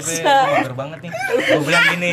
mager 0.53 0.75
banget 0.77 0.98
nih. 1.09 1.12
Gue 1.48 1.62
bilang 1.64 1.85
gini 1.96 2.11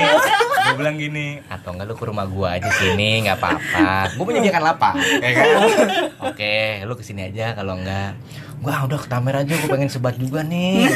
gue 0.60 0.76
bilang 0.78 0.96
gini 1.02 1.28
atau 1.50 1.74
enggak 1.74 1.88
lu 1.90 1.96
ke 1.98 2.06
rumah 2.06 2.26
gue 2.30 2.48
aja 2.48 2.70
sini 2.78 3.26
nggak 3.28 3.38
apa-apa. 3.42 4.14
Gue 4.16 4.26
menyediakan 4.30 4.64
lapak 4.64 4.94
ya 5.20 5.30
kan? 5.36 5.48
Oke 6.30 6.86
lu 6.86 6.94
ke 6.96 7.04
sini 7.04 7.28
aja 7.28 7.58
kalau 7.58 7.76
enggak 7.76 8.16
gua 8.60 8.84
udah 8.84 9.00
ke 9.00 9.08
Tamer 9.08 9.36
aja 9.36 9.54
gue 9.56 9.68
pengen 9.68 9.88
sebat 9.88 10.16
juga 10.16 10.44
nih 10.44 10.92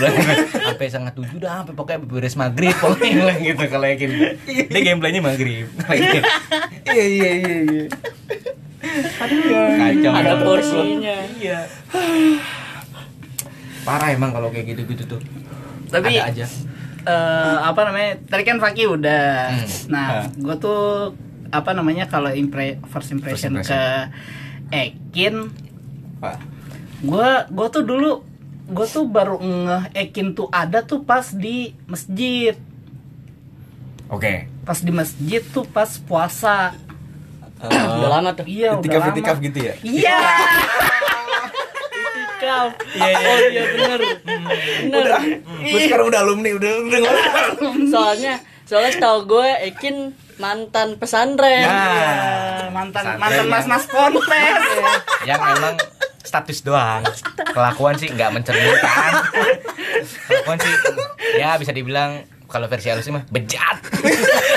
sampai 0.51 0.85
setengah 0.85 1.13
tujuh 1.13 1.37
dah 1.39 1.63
sampai 1.63 1.73
pokoknya 1.73 1.99
beres 2.01 2.35
maghrib 2.35 2.75
pokoknya 2.75 3.39
gitu 3.47 3.63
kalau 3.67 3.87
yakin 3.87 4.09
dia 4.45 4.79
gameplaynya 4.83 5.21
maghrib 5.21 5.67
Iya 6.83 7.05
iya 7.09 7.31
iya 7.33 7.57
iya. 7.63 7.85
kacau 9.73 10.11
Ada 10.11 10.33
porsinya. 10.43 11.17
iya 11.33 11.59
parah 13.83 14.09
emang 14.11 14.31
kalau 14.31 14.47
kayak 14.47 14.75
gitu-gitu 14.75 15.03
tuh 15.07 15.21
Tapi 15.87 16.15
ada 16.15 16.29
aja 16.29 16.45
eh, 17.03 17.57
apa 17.59 17.83
namanya? 17.83 18.15
Tadi 18.23 18.43
kan 18.43 18.57
Faki 18.57 18.87
udah. 18.87 19.51
Hmm. 19.51 19.67
Nah, 19.91 20.07
gue 20.31 20.55
tuh 20.55 21.11
apa 21.51 21.75
namanya 21.75 22.07
kalau 22.07 22.31
impre 22.31 22.79
first 22.87 23.11
impression, 23.11 23.59
First 23.59 23.67
impression. 23.67 23.75
ke 24.71 24.73
Ekin, 24.73 25.35
Pak. 26.17 26.39
Gue 27.03 27.29
gue 27.49 27.67
tuh 27.69 27.83
dulu 27.83 28.11
gue 28.65 28.87
tuh 28.87 29.03
baru 29.05 29.37
ngeh 29.37 29.83
Ekin 29.93 30.31
tuh 30.31 30.47
ada 30.49 30.81
tuh 30.81 31.01
pas 31.01 31.27
di 31.27 31.75
masjid. 31.83 32.55
oke 34.07 34.47
Pas 34.61 34.79
di 34.79 34.89
masjid 34.89 35.43
tuh 35.43 35.67
pas 35.67 35.91
puasa. 35.99 36.71
Udah 37.61 38.09
lama 38.13 38.31
tuh. 38.33 38.43
Iya, 38.45 38.73
udah 38.73 38.79
Ketika 38.79 38.97
lama. 38.97 39.07
ketika 39.09 39.31
gitu 39.37 39.59
ya. 39.61 39.73
Iya. 39.81 40.19
Kau. 42.37 42.67
Oh 42.71 43.09
iya 43.45 43.63
bener. 43.65 43.99
Bener. 44.85 45.05
Gue 45.61 45.79
sekarang 45.81 46.07
udah 46.07 46.19
alumni, 46.21 46.49
udah 46.53 46.71
udah 46.81 46.99
nggak- 46.99 47.19
Soalnya 47.87 48.33
soalnya 48.63 48.91
setahu 48.93 49.27
gue 49.29 49.47
Ekin 49.65 49.95
mantan 50.35 50.95
pesantren. 50.95 51.63
Iya, 51.63 52.67
mantan 52.69 53.03
Pesantren 53.05 53.19
mantan 53.21 53.45
ya. 53.45 53.51
mas 53.51 53.65
mas 53.65 53.83
ponpes. 53.85 54.55
yang 55.25 55.39
emang 55.41 55.75
status 56.23 56.63
doang 56.63 57.03
kelakuan 57.47 57.95
sih 57.95 58.07
nggak 58.07 58.31
mencerminkan 58.31 59.11
kelakuan 60.25 60.57
sih 60.57 60.73
ya 61.35 61.55
bisa 61.55 61.69
dibilang 61.69 62.11
kalau 62.45 62.65
versi 62.65 62.87
halusnya 62.87 63.17
mah 63.17 63.25
bejat 63.27 63.77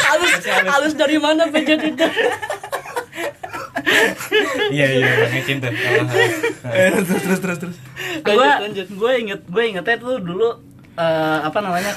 halus, 0.05 0.33
halus 0.45 0.95
dari 0.95 1.17
mana 1.17 1.49
bejat 1.49 1.81
itu? 1.81 2.07
iya 4.69 4.87
iya 4.93 5.11
ngecin 5.31 5.63
tuh 5.63 5.73
Eh, 6.67 6.89
terus 6.93 7.09
terus 7.23 7.41
terus 7.41 7.59
terus. 7.59 7.77
gue 8.21 8.47
gue 8.91 9.13
inget 9.17 9.41
gue 9.43 9.63
ingetnya 9.65 9.97
tuh 9.97 10.19
dulu 10.19 10.49
eh, 10.95 11.39
apa 11.41 11.59
namanya 11.61 11.95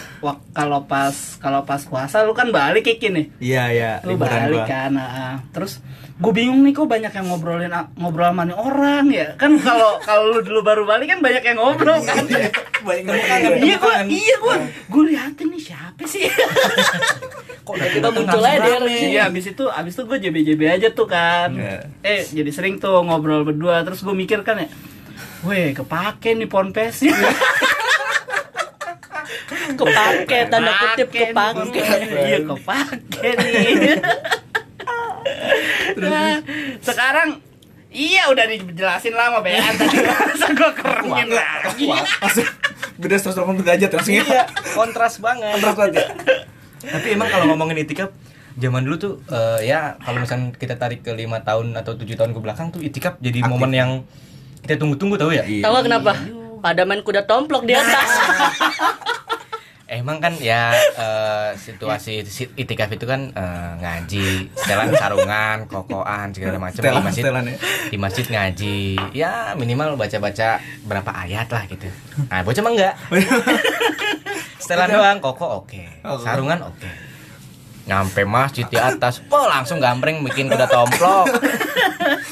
kalau 0.53 0.86
pas 0.86 1.12
kalau 1.38 1.65
pas 1.65 1.82
puasa 1.82 2.23
lu 2.23 2.32
kan 2.32 2.49
balik 2.49 2.86
Kiki 2.86 3.10
nih 3.10 3.25
Iya 3.41 3.63
iya. 3.73 3.91
lu 4.05 4.15
balik 4.15 4.63
gua. 4.63 4.69
kan 4.69 4.91
ah. 4.95 5.36
terus 5.51 5.82
gue 6.19 6.34
bingung 6.36 6.62
nih 6.62 6.75
kok 6.75 6.84
banyak 6.84 7.15
yang 7.15 7.32
ngobrolin 7.32 7.71
ngobrol 7.95 8.27
sama 8.27 8.43
nih 8.43 8.51
orang 8.53 9.05
ya 9.08 9.27
kan 9.39 9.55
kalau 9.55 10.03
kalau 10.03 10.36
lu 10.36 10.43
dulu 10.43 10.60
baru 10.62 10.84
balik 10.84 11.08
kan 11.08 11.19
banyak 11.19 11.39
yang 11.41 11.58
ngobrol 11.58 11.95
kan 12.03 12.27
Banyak 12.79 13.12
iya 13.60 13.75
gue 13.75 13.93
iya 14.12 14.36
gue 14.38 14.55
gue 14.88 15.03
liatin 15.08 15.47
nih 15.47 15.63
siapa 15.63 16.03
sih 16.03 16.27
kok 17.65 17.71
udah 17.71 17.88
Kita 17.88 18.08
muncul 18.12 18.43
aja 18.43 18.84
dia. 18.84 18.99
iya 18.99 19.21
abis 19.27 19.51
itu 19.51 19.63
abis 19.63 19.95
itu 19.95 20.03
gue 20.03 20.17
jb 20.19 20.36
jb 20.43 20.62
aja 20.69 20.88
tuh 20.91 21.08
kan 21.08 21.55
Iya. 21.55 21.88
eh 22.03 22.21
jadi 22.25 22.51
sering 22.51 22.77
tuh 22.77 22.99
ngobrol 22.99 23.47
berdua 23.47 23.88
terus 23.88 24.03
gue 24.03 24.12
mikir 24.12 24.43
kan 24.43 24.60
ya 24.60 24.67
Weh, 25.39 25.71
kepake 25.71 26.36
nih 26.36 26.51
ponpesnya. 26.51 27.15
Kepake 29.71 30.51
tanda 30.51 30.71
kutip 30.75 31.08
Kepake. 31.08 31.79
Iya, 32.27 32.38
kepake 32.43 33.29
nih. 33.39 33.95
nah, 35.97 36.39
sekarang 36.84 37.41
Iya 37.89 38.30
udah 38.30 38.45
dijelasin 38.45 39.17
lama 39.17 39.41
Bean 39.41 39.65
tadi 39.82 39.97
masa 40.06 40.54
gue 40.54 40.71
kerenin 40.78 41.30
lagi. 41.34 41.89
Beda 43.02 43.17
180 43.17 43.65
derajat 43.65 43.89
langsung 43.97 44.13
ya. 44.13 44.23
Iya, 44.30 44.43
kontras 44.78 45.17
banget. 45.17 45.58
Kontras 45.58 45.73
banget 45.73 45.93
ya. 45.97 46.08
Tapi 46.86 47.17
emang 47.17 47.34
kalau 47.34 47.49
ngomongin 47.49 47.82
itikaf 47.82 48.13
zaman 48.62 48.86
dulu 48.86 48.95
tuh 49.02 49.13
eh, 49.34 49.73
ya 49.73 49.97
kalau 50.06 50.21
misalnya 50.21 50.54
kita 50.54 50.78
tarik 50.78 51.02
ke 51.02 51.17
lima 51.17 51.41
tahun 51.41 51.73
atau 51.82 51.97
tujuh 51.97 52.13
tahun 52.13 52.38
ke 52.38 52.39
belakang 52.43 52.69
tuh 52.69 52.84
itikaf 52.86 53.17
jadi 53.23 53.41
Aktif. 53.41 53.49
momen 53.49 53.71
yang 53.73 53.91
kita 54.62 54.78
tunggu-tunggu 54.78 55.17
tahu 55.17 55.34
ya. 55.34 55.41
Iya. 55.49 55.65
Tahu 55.65 55.73
kenapa? 55.82 56.13
Pada 56.62 56.86
main 56.86 57.02
kuda 57.02 57.25
tomplok 57.25 57.65
di 57.65 57.73
atas. 57.73 58.06
Emang 59.89 60.21
kan 60.21 60.38
ya 60.38 60.69
eh, 60.71 61.49
situasi 61.56 62.21
si- 62.23 62.54
itikaf 62.54 62.93
itu 62.93 63.04
kan 63.04 63.25
eh, 63.28 63.71
ngaji, 63.75 64.45
setelan 64.54 64.93
sarungan, 64.93 65.65
kokoan 65.65 66.30
segala 66.30 66.62
macam 66.62 66.78
di 66.78 67.02
masjid. 67.02 67.23
setelan 67.25 67.43
ya. 67.43 67.58
Di 67.89 67.97
masjid 67.97 68.25
ngaji, 68.28 68.78
ya 69.12 69.32
minimal 69.54 69.97
baca-baca 69.97 70.49
berapa 70.86 71.12
ayat 71.19 71.49
lah 71.49 71.65
gitu. 71.65 71.89
Nah, 72.23 72.45
bocah 72.45 72.62
mah 72.62 72.71
enggak. 72.71 72.95
Setelan 74.62 74.89
doang, 74.91 75.17
koko 75.19 75.65
oke. 75.65 75.82
Oke. 76.06 76.21
Sarungan 76.21 76.62
oke. 76.63 76.89
Nyampe 77.89 78.21
masjid 78.23 78.63
di 78.63 78.78
atas, 78.78 79.25
oh 79.28 79.45
langsung 79.45 79.78
gambreng 79.78 80.21
bikin 80.21 80.45
kuda 80.45 80.65
tomplok. 80.65 81.25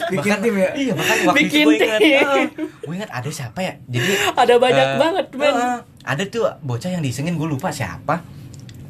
Bikin 0.08 0.40
tim 0.40 0.56
ya. 0.56 0.70
Iya, 0.72 0.94
bahkan 0.94 1.18
waktu 1.26 1.38
Bikin 1.42 1.60
itu 1.60 1.68
gue 1.68 1.76
ingat, 1.78 2.00
eh, 2.00 2.46
gue 2.80 2.94
ingat 2.96 3.12
ada 3.12 3.30
siapa 3.30 3.60
ya? 3.60 3.74
Jadi 3.84 4.12
Ada 4.32 4.54
banyak 4.56 4.88
eh, 4.88 4.96
banget, 4.96 5.26
men. 5.34 5.52
eh, 5.52 5.80
ada 6.06 6.24
tuh 6.24 6.48
bocah 6.62 6.88
yang 6.88 7.02
disengin 7.02 7.36
gue 7.36 7.44
lupa 7.46 7.68
siapa. 7.70 8.24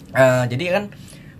Eh, 0.10 0.44
jadi 0.48 0.64
kan 0.72 0.84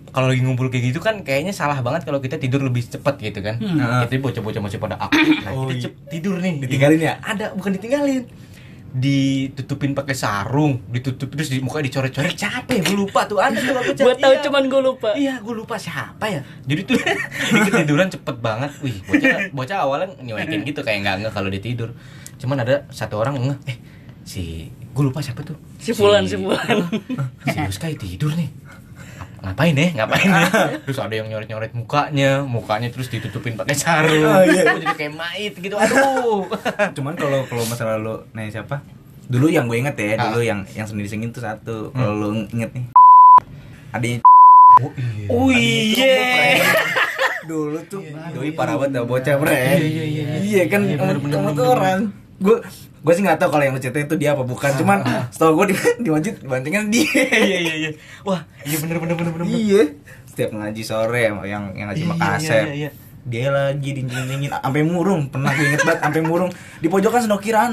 kalau 0.08 0.26
lagi 0.26 0.40
ngumpul 0.40 0.66
kayak 0.66 0.90
gitu 0.90 0.98
kan 0.98 1.20
kayaknya 1.20 1.52
salah 1.52 1.78
banget 1.78 2.02
kalau 2.02 2.18
kita 2.18 2.34
tidur 2.36 2.58
lebih 2.60 2.82
cepet 2.82 3.14
gitu 3.22 3.38
kan. 3.38 3.60
Hmm. 3.60 4.02
Jadi 4.02 4.18
bocah-bocah 4.18 4.60
masih 4.60 4.78
pada 4.78 4.96
aktif. 4.98 5.38
Nah, 5.38 5.52
Oh, 5.52 5.68
kita 5.68 5.74
iya. 5.74 5.82
cep- 5.86 5.98
tidur 6.10 6.36
nih. 6.38 6.54
Ditinggalin 6.58 7.00
ya? 7.00 7.14
Ada, 7.22 7.52
bukan 7.52 7.70
ditinggalin. 7.72 8.24
Ditutupin 8.90 9.92
pakai 9.92 10.12
sarung, 10.12 10.80
ditutup 10.86 11.28
terus 11.28 11.48
di 11.48 11.60
muka 11.60 11.78
dicoret-coret 11.78 12.32
capek, 12.32 12.80
gue 12.82 12.96
lupa 12.96 13.24
tuh 13.24 13.36
ada 13.36 13.54
tuh 13.54 13.74
bocah. 13.74 13.94
Gue 14.06 14.14
tahu 14.16 14.32
Iya. 14.32 14.42
cuman 14.42 14.62
gue 14.64 14.80
lupa. 14.80 15.10
Iya, 15.12 15.34
gue 15.38 15.54
lupa 15.54 15.76
siapa 15.76 16.24
ya. 16.24 16.40
Jadi 16.64 16.80
tuh 16.84 16.96
ketiduran 17.68 18.08
cepet 18.08 18.36
banget. 18.38 18.72
Wih, 18.80 18.96
bocah 19.04 19.52
bocah 19.52 19.78
awalnya 19.80 20.08
nyuekin 20.18 20.64
gitu 20.64 20.80
kayak 20.80 21.04
nggak 21.04 21.14
nggak 21.20 21.32
kalau 21.32 21.48
dia 21.48 21.60
tidur. 21.60 21.92
Cuman 22.36 22.58
ada 22.58 22.88
satu 22.88 23.16
orang 23.16 23.36
nge, 23.38 23.56
eh 23.66 23.76
si 24.24 24.42
gue 24.72 25.04
lupa 25.04 25.20
siapa 25.20 25.44
tuh. 25.44 25.60
Si 25.76 25.92
Fulan, 25.92 26.24
si 26.24 26.34
Fulan. 26.34 26.88
Si 27.44 27.58
Rizky 27.60 27.92
tidur 27.94 28.32
nih. 28.34 28.48
Ngapain 29.38 29.74
ya? 29.74 29.88
Ngapain 29.94 30.26
ya? 30.26 30.42
Terus 30.86 30.98
ada 30.98 31.14
yang 31.14 31.30
nyoret-nyoret 31.30 31.70
mukanya, 31.70 32.42
mukanya 32.42 32.88
terus 32.90 33.06
ditutupin 33.06 33.54
pakai 33.54 33.74
sarung. 33.74 34.26
Oh, 34.26 34.42
iya. 34.42 34.66
Gua 34.66 34.82
jadi 34.82 34.96
kayak 34.98 35.14
mait 35.14 35.54
gitu. 35.54 35.74
Aduh. 35.78 36.50
Cuman 36.98 37.14
kalau 37.14 37.46
kalau 37.46 37.62
masalah 37.64 37.96
lu 37.96 38.18
nanya 38.34 38.60
siapa? 38.60 38.82
Dulu 39.28 39.46
yang 39.46 39.68
gue 39.68 39.78
inget 39.78 39.94
ya, 39.94 40.16
Ah. 40.16 40.32
dulu 40.32 40.40
yang 40.40 40.66
yang 40.72 40.88
sendiri 40.88 41.06
singin 41.06 41.30
tuh 41.30 41.44
satu. 41.44 41.92
Kalau 41.92 42.14
lu 42.16 42.28
inget 42.50 42.72
nih. 42.74 42.84
Adanya 43.94 44.18
Oh 44.78 44.90
iya. 44.92 45.26
Oh 45.30 45.48
iya. 45.50 46.60
dulu 47.48 47.80
tuh 47.88 48.04
doi 48.36 48.52
parah 48.52 48.76
banget 48.76 49.00
dah 49.00 49.04
bocah 49.08 49.34
bre 49.40 49.56
Iya, 49.56 49.80
iya, 49.80 50.04
iya. 50.04 50.24
iya 50.36 50.62
kan 50.68 50.84
Iya, 50.84 51.00
bener, 51.00 51.16
tuh 51.56 51.64
orang 51.64 52.12
gue 52.38 52.56
gue 52.98 53.12
sih 53.14 53.22
nggak 53.22 53.38
tahu 53.38 53.48
kalau 53.54 53.62
yang 53.62 53.74
lu 53.74 53.80
ceritain 53.80 54.04
itu 54.04 54.16
dia 54.16 54.34
apa 54.34 54.42
bukan 54.42 54.70
cuman 54.74 54.98
setahu 55.30 55.62
gue 55.62 55.66
di, 55.70 55.74
di 56.04 56.08
masjid 56.10 56.34
bantingan 56.42 56.90
dia 56.90 57.06
Iya 57.30 57.58
iya 57.62 57.74
iya. 57.78 57.90
Wah, 58.22 58.42
iya 58.66 58.76
bener 58.78 58.98
bener 58.98 59.14
bener 59.14 59.32
bener. 59.32 59.46
bener. 59.46 59.58
iya 59.58 59.82
setiap 60.26 60.50
ngaji 60.54 60.82
sore 60.82 61.20
yang 61.26 61.36
yang 61.42 61.62
ngaji 61.74 62.02
Iya, 62.02 62.10
Makassar 62.10 62.54
iya, 62.54 62.62
iya, 62.62 62.74
iya. 62.86 62.90
Dia 63.24 63.48
lagi 63.48 63.90
dingin-dingin 63.92 64.50
sampai 64.52 64.82
murung 64.82 65.26
pernah 65.26 65.50
gue 65.50 65.64
inget 65.64 65.82
banget 65.82 66.00
sampai 66.00 66.22
murung 66.22 66.50
di 66.78 66.86
pojokan 66.86 67.20
sendokiran 67.22 67.70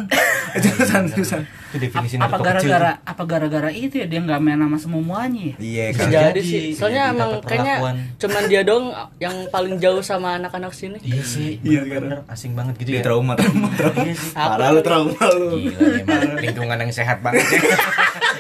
itu 0.54 0.68
terusan 1.12 1.44
Itu 1.68 1.78
definisi 1.82 2.16
apa 2.16 2.40
gara-gara 2.40 2.92
apa 3.04 3.24
gara-gara 3.24 3.68
itu 3.68 4.00
ya 4.00 4.08
dia 4.08 4.20
nggak 4.20 4.40
main 4.40 4.56
sama 4.58 4.78
semuanya 4.80 5.52
ya? 5.52 5.56
iya 5.60 5.86
kan 5.92 6.08
jadi 6.08 6.40
sih. 6.40 6.72
Soalnya 6.72 7.04
jadi 7.06 7.14
emang 7.14 7.32
kayaknya 7.44 7.76
cuman 8.16 8.44
dia 8.48 8.62
dong 8.64 8.86
yang 9.18 9.36
paling 9.52 9.76
jauh 9.76 10.00
sama 10.00 10.40
anak-anak 10.40 10.72
sini. 10.72 10.96
Iya 11.02 11.20
sih, 11.22 11.60
Iya, 11.60 11.84
bener-bener 11.84 12.24
asing 12.26 12.56
banget 12.56 12.80
gitu 12.80 12.90
dia 12.90 13.00
ya. 13.00 13.04
trauma 13.04 13.36
trauma 13.36 13.68
trauma 13.76 14.02
Iya 14.02 14.16
sih. 14.16 14.32
parah 14.32 14.70
lu 14.72 14.82
trauma 14.82 15.20
lu 15.36 15.48
Gila 15.60 15.80
emang 16.00 16.24
lingkungan 16.40 16.78
yang 16.80 16.92
sehat 16.92 17.20
banget 17.20 17.44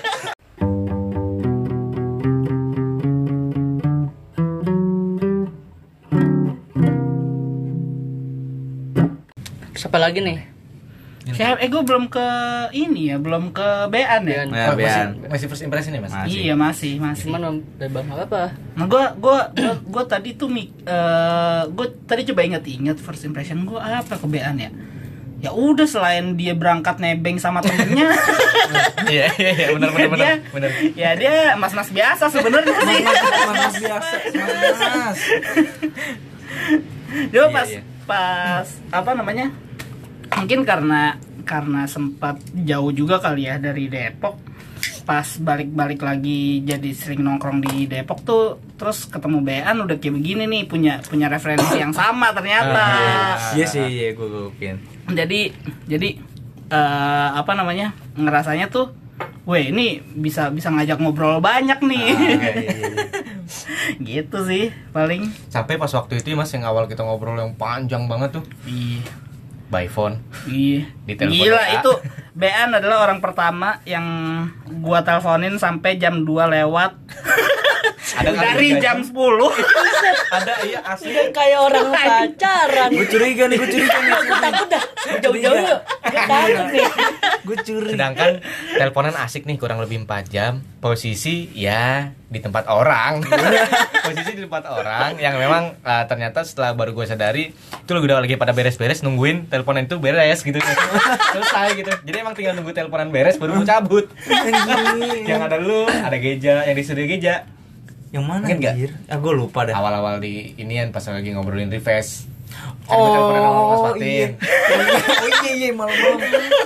ya. 9.86 9.88
Terus 9.88 9.93
apa 9.93 9.98
lagi 10.00 10.19
nih? 10.19 10.39
Siapa? 11.26 11.58
Eh 11.58 11.69
gue 11.69 11.82
belum 11.82 12.06
ke 12.06 12.28
ini 12.71 13.10
ya, 13.10 13.17
belum 13.17 13.50
ke 13.50 13.89
Bean 13.89 14.21
ya. 14.24 14.45
Bean. 14.45 14.50
Ya, 14.52 14.65
Oh, 14.67 14.74
masih, 14.74 14.78
Bean. 14.78 15.10
masih 15.26 15.45
first 15.48 15.63
impression 15.63 15.91
ya 15.91 16.02
mas? 16.02 16.13
Masih. 16.13 16.38
Iya 16.39 16.54
masih 16.54 16.93
masih. 17.00 17.26
Cuman 17.28 17.43
bebang 17.76 18.06
apa 18.08 18.24
apa? 18.24 18.43
Nah 18.74 18.86
gue 18.86 19.04
gue 19.15 19.38
gue 19.84 20.04
tadi 20.06 20.30
tuh 20.34 20.45
mik 20.48 20.69
eh 20.84 21.62
gue 21.67 21.88
tadi 22.06 22.21
coba 22.26 22.41
inget-inget 22.43 22.98
first 22.98 23.24
impression 23.24 23.65
gue 23.65 23.74
apa 23.76 24.15
ke 24.15 24.28
Bean 24.28 24.54
ya. 24.56 24.69
Ya 25.36 25.50
udah 25.50 25.86
selain 25.86 26.34
dia 26.34 26.54
berangkat 26.54 26.98
nebeng 26.98 27.38
sama 27.38 27.58
temennya, 27.60 28.10
Iya 29.06 29.30
iya 29.36 29.50
iya 29.52 29.67
benar 29.74 29.89
benar 29.91 30.10
benar 30.10 30.17
dia, 30.17 30.34
benar. 30.50 30.69
ya 30.95 31.10
dia 31.13 31.34
mas-mas 31.54 31.89
biasa 31.89 32.30
sebenarnya 32.30 32.74
sih. 32.74 33.02
mas 33.45 33.76
biasa 33.76 34.15
mas 34.34 34.78
mas 34.80 35.17
Coba 37.28 37.38
Iya, 37.38 37.43
pas 37.52 37.67
iya. 37.67 37.82
pas 38.06 38.67
apa 38.89 39.12
namanya? 39.13 39.54
Mungkin 40.33 40.65
karena 40.65 41.17
karena 41.45 41.85
sempat 41.85 42.41
jauh 42.53 42.89
juga 42.89 43.21
kali 43.21 43.45
ya 43.45 43.61
dari 43.61 43.85
Depok. 43.85 44.41
Pas 45.05 45.38
balik-balik 45.38 46.01
lagi 46.01 46.65
jadi 46.65 46.89
sering 46.97 47.21
nongkrong 47.21 47.61
di 47.61 47.85
Depok 47.85 48.25
tuh 48.25 48.57
terus 48.73 49.05
ketemu 49.05 49.45
Bean 49.45 49.77
udah 49.85 50.01
kayak 50.01 50.17
begini 50.17 50.49
nih 50.49 50.63
punya 50.65 50.97
punya 51.05 51.29
referensi 51.29 51.77
yang 51.77 51.93
sama 51.93 52.33
ternyata. 52.33 52.85
iya 53.53 53.65
sih 53.69 53.85
iya 53.85 54.17
gue 54.17 54.25
gue 54.25 54.73
Jadi 55.13 55.53
jadi 55.85 56.09
eh, 56.73 57.29
apa 57.38 57.53
namanya? 57.53 57.93
ngerasanya 58.17 58.73
tuh 58.73 59.05
Weh 59.45 59.69
ini 59.69 60.01
bisa 60.01 60.49
bisa 60.49 60.73
ngajak 60.73 60.97
ngobrol 60.97 61.38
banyak 61.38 61.77
nih. 61.85 62.05
iya, 62.17 62.51
iya, 62.57 62.73
iya. 62.73 63.05
gitu 64.09 64.41
sih 64.41 64.73
paling. 64.89 65.29
Sampai 65.53 65.77
pas 65.77 65.93
waktu 65.93 66.17
itu 66.17 66.33
mas 66.33 66.49
yang 66.49 66.65
awal 66.65 66.89
kita 66.89 67.05
ngobrol 67.05 67.38
yang 67.38 67.53
panjang 67.53 68.09
banget 68.09 68.41
tuh 68.41 68.43
Iya. 68.65 69.05
By 69.69 69.89
phone. 69.89 70.21
Iya. 70.45 70.86
Gila 71.10 71.58
WA. 71.58 71.73
itu 71.82 71.91
Bean 72.36 72.75
adalah 72.75 73.08
orang 73.08 73.23
pertama 73.23 73.80
yang 73.88 74.06
gua 74.84 75.01
teleponin 75.01 75.56
sampai 75.56 75.95
jam 75.95 76.28
2 76.28 76.28
lewat 76.28 76.91
Ada 78.13 78.32
dari 78.38 78.68
jam 78.78 79.02
10. 79.02 79.10
ada 80.38 80.54
iya 80.62 80.80
asli. 80.86 81.10
Dia 81.10 81.26
kayak 81.34 81.60
orang 81.60 81.88
pacaran. 81.89 82.89
gue 82.94 83.08
curiga 83.10 83.44
nih 83.50 83.58
gue 83.58 83.70
curiga 83.74 83.98
nih 83.98 84.12
Aku 84.13 84.34
takut 84.38 84.68
dah. 84.70 84.84
Jauh-jauh 85.26 85.58
yuk. 85.65 85.80
Gue 86.06 86.22
takut 86.30 86.65
nih. 86.70 86.86
gue 87.46 87.58
curiga 87.65 87.94
Sedangkan 87.98 88.32
teleponan 88.78 89.15
asik 89.18 89.50
nih 89.50 89.58
kurang 89.58 89.82
lebih 89.82 90.06
4 90.06 90.30
jam. 90.30 90.62
Posisi 90.78 91.50
ya 91.58 92.13
di 92.30 92.39
tempat 92.44 92.70
orang. 92.70 93.26
Posisi 94.06 94.32
di 94.38 94.41
tempat 94.46 94.70
orang 94.70 95.18
yang 95.18 95.39
memang 95.41 95.74
eh, 95.82 96.04
ternyata 96.06 96.46
setelah 96.46 96.78
baru 96.78 96.94
gue 96.94 97.06
sadari 97.10 97.50
itu 97.56 97.91
lo 97.94 98.02
udah 98.02 98.22
lagi 98.22 98.38
pada 98.38 98.54
beres-beres 98.54 99.02
nungguin 99.02 99.50
teleponan 99.50 99.89
itu 99.89 99.98
beres 99.98 100.46
gitu. 100.46 100.62
Selesai 101.34 101.68
gitu. 101.74 101.91
Jadi 102.06 102.18
emang 102.22 102.38
tinggal 102.38 102.54
nunggu 102.54 102.76
teleponan 102.76 103.10
beres 103.10 103.41
baru 103.41 103.58
mau 103.58 103.65
cabut. 103.65 104.06
yang 105.26 105.41
ada 105.41 105.58
lu, 105.58 105.89
ada 105.89 106.18
Geja, 106.22 106.65
yang 106.70 106.76
di 106.78 106.84
studio 106.86 107.06
Geja. 107.10 107.48
Yang 108.15 108.23
mana 108.23 108.47
Ingat 108.47 108.60
nggak? 108.63 108.73
anjir? 108.80 108.91
Ah 109.12 109.17
gue 109.19 109.34
lupa 109.36 109.67
dah. 109.67 109.75
Awal-awal 109.75 110.23
di 110.23 110.56
inian 110.56 110.95
pas 110.95 111.04
lagi 111.04 111.36
ngobrolin 111.36 111.67
refresh. 111.67 112.32
Kan 112.88 112.95
sama 112.95 113.62
Mas 113.67 113.82
oh 113.84 113.95
iya 113.99 114.32
oh 114.32 115.30
iya 115.43 115.51
iya 115.51 115.69
malam-malam. 115.75 116.19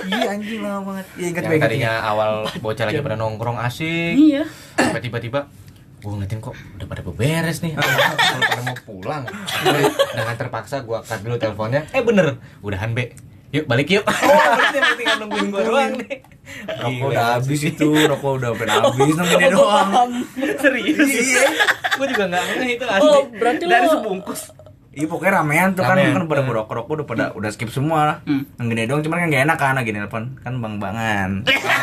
Iya 0.06 0.28
anjing 0.30 0.60
lama 0.62 0.80
banget. 0.86 1.06
Iya 1.18 1.26
ingat 1.34 1.42
yang 1.50 1.58
tadinya 1.58 1.92
awal 2.06 2.30
bocah 2.62 2.84
lagi 2.86 3.02
pada 3.02 3.18
nongkrong 3.18 3.58
asik. 3.58 4.14
Iya. 4.14 4.46
sampai 4.78 5.02
tiba-tiba 5.02 5.50
gue 6.00 6.08
ngeliatin 6.08 6.38
kok 6.38 6.54
udah 6.54 6.86
pada 6.86 7.02
beberes 7.02 7.58
nih. 7.66 7.74
Kalau 7.74 8.40
pada 8.46 8.62
mau 8.62 8.76
pulang. 8.86 9.22
Dengan 10.14 10.34
terpaksa 10.38 10.86
gue 10.86 10.96
angkat 10.96 11.18
dulu 11.26 11.34
teleponnya. 11.34 11.82
Eh 11.90 12.06
bener. 12.06 12.38
Udahan 12.62 12.94
be 12.94 13.10
yuk 13.50 13.64
balik 13.66 13.88
yuk. 13.90 14.04
Oh 14.06 14.14
berarti 14.54 14.78
tinggal 14.94 15.16
nungguin 15.26 15.46
gue 15.50 15.62
doang 15.66 15.92
nih. 15.98 16.16
Rokok 16.70 17.06
udah 17.10 17.26
habis 17.38 17.60
itu 17.62 17.88
rokok 17.90 18.30
udah 18.38 18.48
hampir 18.54 18.66
habis 18.74 19.14
nungguin 19.18 19.38
dia 19.38 19.50
doang. 19.50 20.12
Serius. 20.62 21.08
iya. 21.10 21.44
Gue 21.98 22.06
juga 22.08 22.24
nggak 22.30 22.42
ngerti 22.46 22.66
itu 22.78 22.84
asli. 22.86 23.10
Oh, 23.10 23.22
berarti 23.30 23.62
Dari 23.66 23.86
lo 23.86 23.90
sebungkus. 23.98 24.40
Iya 24.90 25.06
pokoknya 25.06 25.32
ramean 25.38 25.68
tuh 25.78 25.86
kan 25.86 25.94
Ramean. 25.94 26.18
kan 26.18 26.26
pada 26.26 26.42
rokok 26.42 26.74
rokok 26.74 26.92
udah 26.98 27.06
pada 27.06 27.24
udah 27.34 27.50
skip 27.54 27.70
semua. 27.70 28.22
Hmm. 28.26 28.42
yang 28.58 28.66
gini 28.70 28.82
doang 28.90 29.02
cuman 29.06 29.22
kan 29.22 29.28
gak 29.30 29.42
enak 29.46 29.58
kan 29.58 29.74
lagi 29.78 29.90
nelpon. 29.94 30.24
Kan 30.42 30.52
bang 30.58 30.74
bangan 30.78 31.30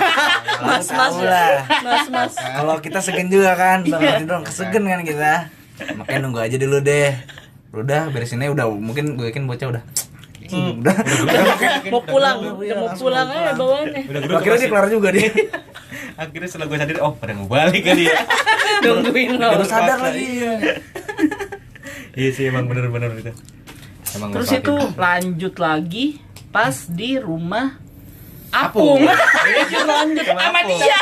mas. 0.67 0.88
Mas 0.91 1.15
lah. 1.19 1.63
Mas 1.84 2.08
mas. 2.12 2.34
kalau 2.36 2.75
kita 2.80 2.99
segen 2.99 3.27
juga 3.27 3.56
kan 3.56 3.84
bang 3.84 4.01
Hati 4.03 4.23
doang. 4.23 4.43
Kesegen 4.43 4.84
kan 4.84 5.03
kita. 5.03 5.51
Makanya 5.95 6.19
nunggu 6.23 6.39
aja 6.43 6.56
dulu 6.56 6.80
deh. 6.80 7.12
Udah 7.71 8.08
beresinnya 8.12 8.51
udah 8.51 8.67
mungkin 8.71 9.15
gue 9.15 9.32
yakin 9.32 9.47
bocah 9.47 9.67
udah 9.71 9.84
udah 10.51 10.95
mau 11.91 12.01
pulang 12.03 12.38
udah 12.55 12.75
mau 12.77 12.89
pulang 12.93 13.27
aja 13.27 13.51
bawaannya 13.53 14.01
akhirnya 14.07 14.57
dia 14.60 14.69
kelar 14.69 14.88
juga 14.88 15.10
dia 15.12 15.29
Akhirnya 16.17 16.49
setelah 16.49 16.65
gue 16.65 16.77
sadar, 16.81 16.97
oh 17.05 17.13
pada 17.13 17.38
mau 17.38 17.45
balik 17.45 17.86
kali 17.86 18.10
ya. 18.10 18.17
nungguin 18.83 19.38
lo 19.38 19.53
baru 19.53 19.65
sadar 19.69 20.01
lagi 20.01 20.25
iya 22.17 22.29
sih 22.33 22.49
emang 22.49 22.65
bener-bener 22.65 23.13
itu. 23.21 23.33
Emang 24.17 24.33
Terus 24.33 24.49
itu 24.49 24.75
lanjut 24.97 25.53
lagi 25.62 26.17
pas 26.49 26.89
di 26.89 27.21
rumah 27.21 27.77
Apung. 28.49 29.03
lanjut 29.45 29.83
lanjut 29.86 30.25
Sama 30.25 30.62
dia. 30.65 30.97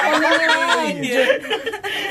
lanjut 0.75 1.27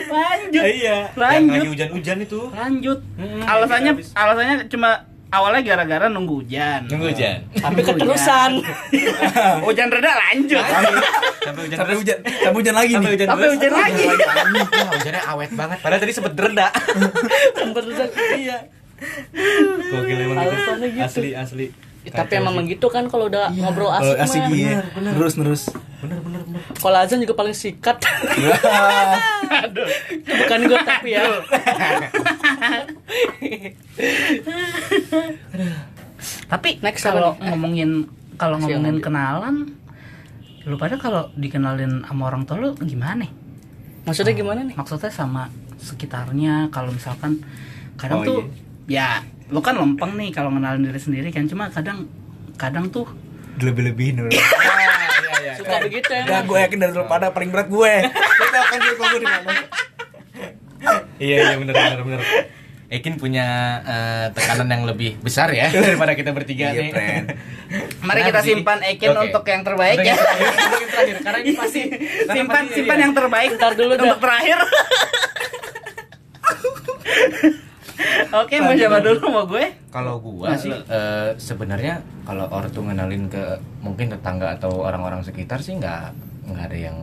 Lanjut. 0.09 0.63
Iya. 0.63 0.99
Lanjut. 1.19 1.53
lagi 1.59 1.69
hujan-hujan 1.75 2.19
itu. 2.23 2.41
Lanjut. 2.55 2.99
Mm-mm, 3.19 3.43
Alasannya 3.45 3.93
alasannya 4.15 4.57
cuma 4.71 5.11
awalnya 5.35 5.63
gara-gara 5.65 6.07
nunggu 6.07 6.41
hujan. 6.41 6.87
Nunggu 6.87 7.11
hujan. 7.11 7.39
tapi 7.55 7.81
keterusan 7.83 8.51
Hujan 9.67 9.87
reda 9.91 10.13
lanjut. 10.15 10.63
Sampai 11.45 11.61
hujan 11.69 11.77
sampai 11.77 11.97
hujan 12.01 12.19
sampai 12.25 12.57
hujan 12.57 12.73
lagi 12.75 12.93
Sampai 12.97 13.05
nih 13.05 13.13
hujan 13.13 13.27
Sampai 13.29 13.49
hujan 13.53 13.73
lagi. 13.77 14.05
Wah, 14.09 14.91
hujannya 14.97 15.23
awet 15.29 15.51
banget. 15.53 15.79
Padahal 15.85 16.01
tadi 16.01 16.13
sempet 16.13 16.33
derda. 16.33 16.69
keterusan 17.53 18.09
iya 18.39 18.59
Gokil 19.85 20.19
emang 20.25 20.39
Alasannya 20.41 20.89
itu. 20.89 20.97
gitu. 20.97 21.05
Asli 21.05 21.31
asli. 21.37 21.67
Tapi 22.07 22.37
emang 22.37 22.53
begitu 22.57 22.85
kan 22.87 23.09
kalau 23.09 23.27
udah 23.27 23.49
ngobrol 23.51 23.89
Kalau 23.89 24.13
asik, 24.13 24.21
asik 24.21 24.43
mah. 24.43 24.51
iya. 24.53 24.79
Terus 25.15 25.35
terus. 25.35 25.63
Kalau 26.77 26.99
azan 27.01 27.19
juga 27.19 27.33
paling 27.35 27.57
sikat. 27.57 27.97
Itu 30.13 30.33
bukan 30.37 30.59
gue 30.67 30.79
tapi 30.85 31.09
ya. 31.13 31.25
Tapi 36.49 36.69
Next 36.81 37.05
kalau 37.05 37.37
ngomongin 37.41 38.09
kalau 38.37 38.57
ngomongin 38.59 38.99
kenalan 39.01 39.57
lu 40.65 40.81
pada 40.81 40.97
kalau 40.97 41.29
dikenalin 41.37 42.01
sama 42.09 42.33
orang 42.33 42.49
tua 42.49 42.57
lu 42.57 42.71
gimana? 42.81 43.29
maksudnya 44.05 44.33
gimana 44.33 44.61
nih? 44.65 44.77
Maksudnya 44.77 45.09
sama 45.09 45.49
sekitarnya 45.81 46.69
kalau 46.69 46.93
misalkan 46.93 47.41
kadang 47.97 48.21
Oh, 48.21 48.25
tuh 48.25 48.41
ya 48.85 49.21
lu 49.47 49.61
kan 49.61 49.75
lempeng 49.75 50.15
nih 50.15 50.31
kalau 50.31 50.49
ngenalin 50.49 50.85
diri 50.85 50.97
sendiri 50.97 51.29
kan 51.29 51.45
cuma 51.45 51.69
kadang 51.69 52.09
kadang 52.55 52.89
tuh 52.89 53.05
lebih-lebihin 53.57 54.19
dulu 54.19 54.31
suka 55.59 55.77
begitu 55.83 56.11
emang 56.11 56.45
gue 56.45 56.59
yakin 56.59 56.79
dari 56.81 56.93
pada 57.05 57.31
paling 57.31 57.51
berat 57.51 57.69
gue 57.69 57.93
lu 58.41 58.47
tau 58.47 58.65
kan 58.65 58.79
diri 58.79 58.95
gue 58.95 59.09
di 59.17 59.29
mana 59.29 59.53
Iya 61.17 61.37
iya 61.41 61.57
bener 61.57 61.73
bener 61.73 62.01
bener. 62.03 62.21
Ekin 62.91 63.17
punya 63.17 63.47
eh, 63.81 64.27
tekanan 64.31 64.69
yang 64.69 64.85
lebih 64.85 65.17
besar 65.17 65.49
ya 65.49 65.73
daripada 65.87 66.13
kita 66.13 66.31
bertiga 66.31 66.71
iya 66.71 66.81
nih. 66.83 66.91
friend 66.91 67.27
mari 68.03 68.21
Kenapa 68.21 68.29
kita 68.29 68.41
simpan 68.45 68.79
Ekin 68.85 69.09
Oke. 69.11 69.23
untuk 69.25 69.45
yang 69.47 69.63
terbaik 69.63 69.97
Untuk 69.97 70.05
ya. 70.05 70.15
untuk 70.15 70.37
yang 70.77 70.91
terakhir. 70.91 71.17
Karena 71.23 71.39
ini 71.41 71.53
pasti 71.55 71.81
simpan 72.27 72.65
simpan 72.69 72.99
yang 73.01 73.13
terbaik 73.15 73.51
Ntar 73.57 73.73
dulu 73.73 73.93
dah. 73.95 74.03
untuk 74.05 74.21
terakhir. 74.21 74.59
Oke, 78.35 78.59
mau 78.59 78.73
siapa 78.73 78.99
dulu 78.99 79.23
mau 79.29 79.45
gue? 79.45 79.65
Kalau 79.89 80.19
gua 80.19 80.51
Masih. 80.51 80.75
eh, 80.85 81.31
sebenarnya 81.37 81.95
kalau 82.23 82.47
orang 82.47 82.69
tuh 82.69 82.83
ngenalin 82.83 83.27
ke 83.27 83.43
mungkin 83.79 84.09
tetangga 84.09 84.53
atau 84.53 84.83
orang-orang 84.83 85.21
sekitar 85.21 85.59
sih 85.59 85.75
nggak 85.75 86.11
nggak 86.45 86.65
ada 86.67 86.79
yang 86.81 86.97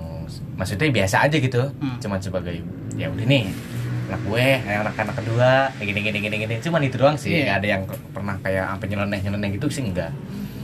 maksudnya 0.54 0.90
biasa 0.90 1.26
aja 1.26 1.38
gitu. 1.38 1.64
Hmm. 1.78 1.98
Cuman 1.98 2.20
sebagai 2.20 2.60
ya 2.94 3.08
udah 3.08 3.26
nih 3.26 3.48
anak 4.08 4.22
gue, 4.22 4.46
eh, 4.60 4.78
anak-anak 4.78 5.16
kedua, 5.18 5.52
kayak 5.74 5.88
gini 5.88 6.00
gini 6.02 6.18
gini 6.20 6.36
gini. 6.38 6.56
Cuman 6.60 6.82
itu 6.82 6.96
doang 6.96 7.16
sih. 7.16 7.32
Iya. 7.32 7.44
nggak 7.46 7.58
ada 7.58 7.68
yang 7.70 7.82
pernah 8.12 8.36
kayak 8.38 8.66
sampai 8.70 8.88
nyeleneh 8.88 9.20
nyeleneh 9.22 9.50
gitu 9.56 9.66
sih 9.68 9.84
enggak. 9.84 10.12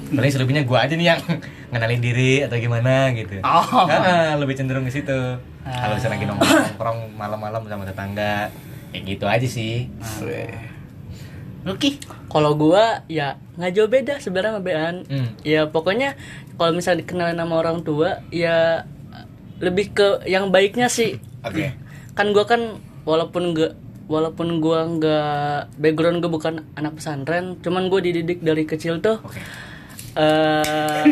Paling 0.07 0.31
selebihnya 0.31 0.63
gua 0.63 0.83
aja 0.83 0.95
nih 0.95 1.07
yang 1.09 1.21
ngenalin 1.71 1.99
diri 1.99 2.43
atau 2.43 2.55
gimana 2.55 3.11
gitu. 3.11 3.39
Oh. 3.41 3.87
Ah, 3.87 4.35
lebih 4.35 4.55
cenderung 4.55 4.83
ke 4.83 4.91
situ. 4.91 5.19
Kalau 5.63 5.93
misalnya 5.95 6.15
lagi 6.15 6.25
Ah. 6.25 6.31
nongkrong 6.31 6.99
malam-malam 7.15 7.59
sama 7.65 7.83
tetangga, 7.83 8.47
kayak 8.89 9.03
gitu 9.05 9.25
aja 9.25 9.47
sih. 9.47 9.87
Lucky. 11.63 11.99
kalau 12.27 12.55
gua 12.55 13.03
ya 13.07 13.35
nggak 13.55 13.71
jauh 13.73 13.87
beda 13.87 14.19
sebenarnya 14.19 14.55
sama 14.55 14.61
Bean 14.61 14.95
Hmm. 15.03 15.27
ya 15.41 15.67
pokoknya 15.67 16.15
kalau 16.55 16.71
misalnya 16.71 17.03
dikenalin 17.03 17.35
sama 17.35 17.55
orang 17.55 17.83
tua 17.83 18.23
ya 18.29 18.87
lebih 19.57 19.91
ke 19.91 20.07
yang 20.23 20.47
baiknya 20.47 20.87
sih 20.87 21.19
Oke. 21.41 21.75
kan 22.13 22.31
gua 22.31 22.45
kan 22.45 22.61
walaupun 23.03 23.51
nggak 23.51 23.73
walaupun 24.07 24.59
gua 24.59 24.87
nggak 24.87 25.75
background 25.75 26.19
gua 26.19 26.31
bukan 26.31 26.55
anak 26.73 26.95
pesantren 26.95 27.59
cuman 27.59 27.87
gua 27.87 27.99
dididik 27.99 28.39
dari 28.39 28.63
kecil 28.63 28.99
tuh 28.99 29.19
Oke. 29.19 29.43
Eh 30.17 31.05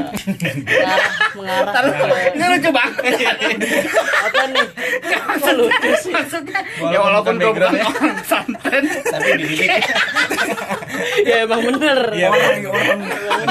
mengarah 0.66 1.10
mengarah 1.36 1.72
Taruh, 1.72 1.92
ke 1.94 2.06
ini 2.34 2.46
lucu 2.50 2.70
banget. 2.72 3.04
apa 4.18 4.44
nih 4.50 4.68
Kok 5.06 5.52
lucu 5.54 5.90
sih 6.02 6.10
Maksudnya 6.12 6.60
ya 6.84 7.00
walaupun 7.00 7.34
gue 7.36 7.52
bukan 7.52 7.70
ya. 7.72 7.86
orang 7.86 8.16
pesantren, 8.18 8.84
Tapi 9.06 9.30
dididik. 9.38 9.70
ya 11.24 11.36
emang 11.44 11.62
bener 11.64 12.00
Iya. 12.10 12.28
orang 12.28 12.62
orang 12.66 13.00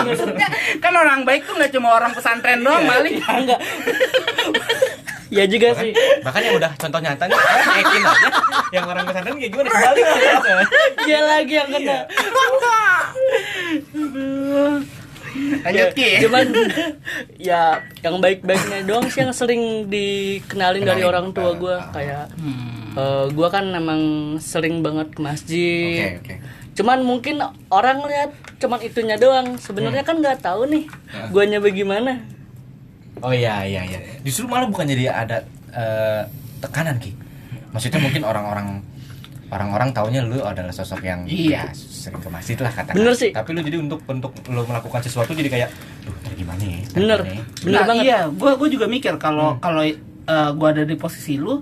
maksudnya 0.05 0.49
kan 0.81 0.93
orang 0.93 1.21
baik 1.23 1.43
tuh 1.45 1.55
nggak 1.55 1.71
cuma 1.71 1.89
orang 1.93 2.11
pesantren 2.11 2.59
doang, 2.61 2.83
Malik. 2.83 3.23
enggak 3.23 3.61
ya 5.29 5.45
juga 5.45 5.69
sih 5.75 5.91
Bahkan 6.21 6.41
yang 6.43 6.57
udah 6.57 6.71
contoh 6.75 7.01
nyata 7.01 7.25
nih, 7.25 7.39
Ekin 7.77 8.03
aja. 8.03 8.29
Yang 8.71 8.85
orang 8.89 9.05
pesantren 9.05 9.35
kayak 9.37 9.51
gimana 9.51 9.69
kebalik 9.69 10.05
ya. 10.05 10.57
dia 11.01 11.21
lagi 11.23 11.55
yang 11.55 11.69
kena 11.69 11.99
Lanjut 15.35 15.89
Ki. 15.93 16.09
cuman 16.25 16.47
ya 17.37 17.63
yang 18.01 18.17
baik-baiknya 18.19 18.83
doang 18.83 19.07
sih 19.07 19.21
yang 19.21 19.31
sering 19.31 19.63
dikenalin 19.87 20.81
dari 20.81 21.01
Kenalin. 21.01 21.11
orang 21.11 21.27
tua 21.31 21.49
Ah, 21.49 21.55
gue 21.55 21.75
ah. 21.75 21.83
kayak 21.91 22.25
Hmm. 22.35 22.95
eh 22.95 23.27
gue 23.29 23.49
kan 23.49 23.65
emang 23.69 24.03
sering 24.39 24.79
banget 24.81 25.11
ke 25.11 25.21
masjid 25.21 26.15
Oke, 26.15 26.19
oke. 26.21 26.35
cuman 26.75 26.99
mungkin 27.01 27.37
orang 27.69 27.99
lihat 28.03 28.31
cuman 28.57 28.79
itunya 28.81 29.17
doang 29.17 29.55
sebenarnya 29.57 30.03
kan 30.03 30.17
nggak 30.17 30.39
tahu 30.41 30.67
nih 30.67 30.85
Ah. 31.11 31.27
guanya 31.29 31.59
bagaimana 31.59 32.23
Oh 33.17 33.31
iya 33.31 33.63
iya 33.63 33.83
iya. 33.85 33.99
Justru 34.21 34.45
malah 34.45 34.67
bukan 34.67 34.85
jadi 34.85 35.09
ada 35.09 35.47
eh, 35.71 36.23
tekanan 36.59 36.99
Ki. 36.99 37.15
Maksudnya 37.71 37.97
mungkin 37.99 38.21
orang-orang 38.23 38.83
orang-orang 39.47 39.91
taunya 39.91 40.21
lu 40.21 40.41
adalah 40.41 40.71
sosok 40.71 41.01
yang 41.01 41.25
Iya. 41.25 41.69
ya, 41.69 41.73
sering 41.73 42.19
ke 42.19 42.29
masjid 42.29 42.57
lah 42.57 42.71
katakan. 42.71 42.97
Bener 42.97 43.13
sih. 43.13 43.31
Tapi 43.31 43.49
lu 43.51 43.61
jadi 43.61 43.77
untuk 43.79 44.01
untuk 44.05 44.33
lu 44.47 44.63
melakukan 44.63 45.01
sesuatu 45.01 45.31
jadi 45.31 45.49
kayak 45.49 45.69
duh 46.01 46.15
ntar 46.19 46.33
gimana 46.33 46.63
ya? 46.63 46.79
Ntar 46.81 46.95
bener 46.95 47.19
gimana 47.21 47.35
ya?" 47.35 47.45
bener 47.59 47.75
Nah, 47.75 47.87
banget 47.87 48.05
Iya, 48.05 48.19
gua 48.31 48.53
gua 48.55 48.69
juga 48.69 48.87
mikir 48.87 49.15
kalau 49.17 49.57
kalau 49.59 49.83
eh, 49.83 49.97
gua 50.53 50.69
ada 50.71 50.83
di 50.83 50.95
posisi 50.95 51.37
lu 51.37 51.61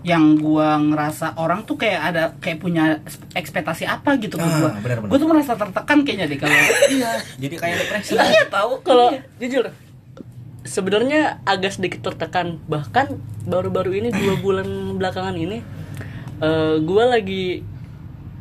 yang 0.00 0.36
gua 0.36 0.78
ngerasa 0.78 1.36
orang 1.36 1.62
tuh 1.62 1.74
kayak 1.74 2.00
ada 2.04 2.22
kayak 2.36 2.58
punya 2.58 3.02
ekspektasi 3.32 3.84
apa 3.84 4.14
gitu 4.16 4.34
ke 4.34 4.42
Ah, 4.42 4.54
gua. 4.58 4.70
benar-benar. 4.76 5.08
Gua 5.08 5.18
tuh 5.18 5.28
merasa 5.28 5.52
tertekan 5.54 5.98
kayaknya 6.02 6.26
deh 6.26 6.38
kalau 6.38 6.54
Iya, 6.94 7.10
jadi 7.36 7.54
kayak 7.56 7.76
depresi. 7.78 8.12
Iya 8.14 8.44
tahu 8.46 8.72
kalau 8.80 9.10
Iya. 9.10 9.20
jujur 9.38 9.64
sebenarnya 10.62 11.20
agak 11.44 11.72
sedikit 11.72 12.04
tertekan 12.04 12.60
bahkan 12.66 13.16
baru-baru 13.42 13.96
ini 13.96 14.08
dua 14.10 14.36
bulan 14.44 14.68
belakangan 14.94 15.32
ini 15.34 15.64
eh 16.38 16.74
gue 16.78 17.04
lagi 17.04 17.44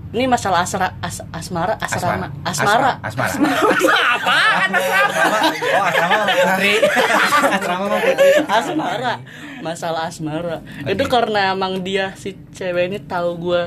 ini 0.08 0.24
masalah 0.24 0.64
asra, 0.64 0.96
as, 1.04 1.20
asmara 1.36 1.76
asrama 1.78 2.32
asmara 2.48 2.96
Asmara. 3.04 3.28
apaan 4.16 4.70
Asrama. 4.72 5.38
Oh, 5.52 5.84
asrama 5.84 6.16
putri. 6.24 6.74
asrama 7.60 7.86
putri. 8.00 8.30
asmara 8.48 9.14
masalah 9.60 10.02
asmara 10.08 10.64
itu 10.88 11.04
karena 11.06 11.52
emang 11.52 11.84
dia 11.84 12.16
si 12.16 12.40
cewek 12.56 12.88
ini 12.88 13.00
tahu 13.04 13.36
gue 13.36 13.62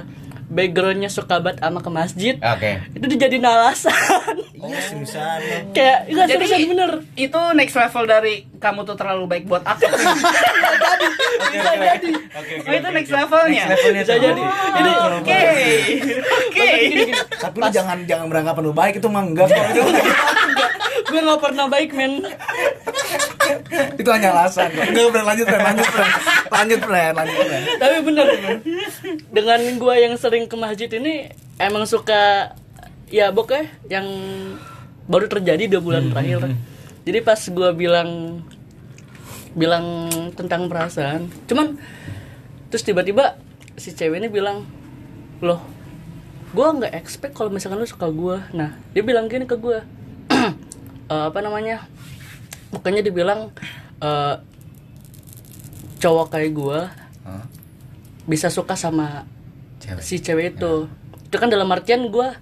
backgroundnya 0.49 1.07
suka 1.07 1.39
banget 1.39 1.61
sama 1.63 1.79
ke 1.79 1.91
masjid 1.93 2.35
Oke. 2.41 2.73
itu 2.97 3.05
dijadiin 3.07 3.45
alasan 3.45 4.35
sih 4.79 4.97
misalnya 4.97 5.59
kayak 5.73 5.99
enggak 6.07 6.27
Jadi 6.27 6.45
seriusan 6.47 6.71
bener. 6.71 6.91
itu 7.17 7.41
next 7.53 7.75
level 7.75 8.05
dari 8.05 8.35
kamu 8.57 8.81
tuh 8.85 8.95
terlalu 8.95 9.25
baik 9.27 9.45
buat 9.45 9.65
aku. 9.65 9.83
bisa 11.51 11.73
jadi. 11.75 12.11
Oke, 12.37 12.55
Oh 12.63 12.73
itu 12.73 12.89
next 12.93 13.11
levelnya. 13.11 13.65
Next 13.67 13.83
levelnya. 13.83 14.03
bisa 14.05 14.15
jadi. 14.17 14.43
Ini 14.77 14.91
oke. 14.93 15.41
Oke. 16.47 16.69
tapi 17.41 17.57
lu 17.57 17.69
jangan 17.73 17.99
jangan 18.05 18.27
beranggapan 18.29 18.63
lu 18.63 18.73
baik 18.73 18.95
itu 19.01 19.09
mah 19.09 19.25
enggak. 19.25 19.49
Gue 21.11 21.21
nggak 21.21 21.41
pernah 21.41 21.67
baik 21.67 21.91
men. 21.91 22.23
Itu 23.97 24.09
hanya 24.13 24.31
alasan. 24.31 24.71
Kok 24.71 24.85
enggak 24.93 25.07
bener 25.11 25.27
lanjut 25.27 25.47
friend 25.47 25.65
lanjut 25.65 25.89
friend 25.89 26.13
lanjut 26.51 26.81
friend 26.83 27.15
lanjut 27.17 27.37
tapi 27.79 27.97
bener 28.03 28.27
dengan 29.31 29.61
gue 29.79 29.95
yang 29.97 30.15
sering 30.19 30.45
ke 30.45 30.57
masjid 30.59 30.91
ini 30.93 31.31
emang 31.57 31.87
suka 31.87 32.53
ya 33.11 33.35
pokoknya 33.35 33.67
yang 33.91 34.07
baru 35.11 35.27
terjadi 35.27 35.67
dua 35.67 35.83
bulan 35.83 36.15
terakhir. 36.15 36.55
jadi 37.03 37.19
pas 37.27 37.41
gue 37.43 37.71
bilang 37.75 38.41
bilang 39.59 40.07
tentang 40.39 40.71
perasaan 40.71 41.27
cuman 41.51 41.75
terus 42.71 42.87
tiba-tiba 42.87 43.35
si 43.75 43.91
cewek 43.91 44.23
ini 44.23 44.29
bilang 44.31 44.63
loh 45.43 45.59
gue 46.55 46.67
nggak 46.67 46.95
expect 46.95 47.35
kalau 47.35 47.51
misalkan 47.51 47.83
lu 47.83 47.87
suka 47.87 48.07
gue 48.07 48.39
nah 48.55 48.79
dia 48.95 49.03
bilang 49.03 49.27
gini 49.27 49.43
ke 49.47 49.59
gue 49.59 49.83
eh, 51.11 51.25
apa 51.31 51.39
namanya? 51.43 51.87
Makanya 52.71 53.03
dibilang 53.03 53.51
eh, 54.01 54.35
cowok 56.01 56.33
kayak 56.33 56.53
gua 56.57 56.89
Hah? 57.29 57.45
bisa 58.25 58.49
suka 58.49 58.73
sama 58.73 59.29
Cewek. 59.83 60.01
si 60.01 60.17
cewek 60.23 60.57
itu. 60.57 60.89
Itu 61.29 61.37
kan 61.37 61.51
dalam 61.53 61.69
artian 61.69 62.09
gua 62.09 62.33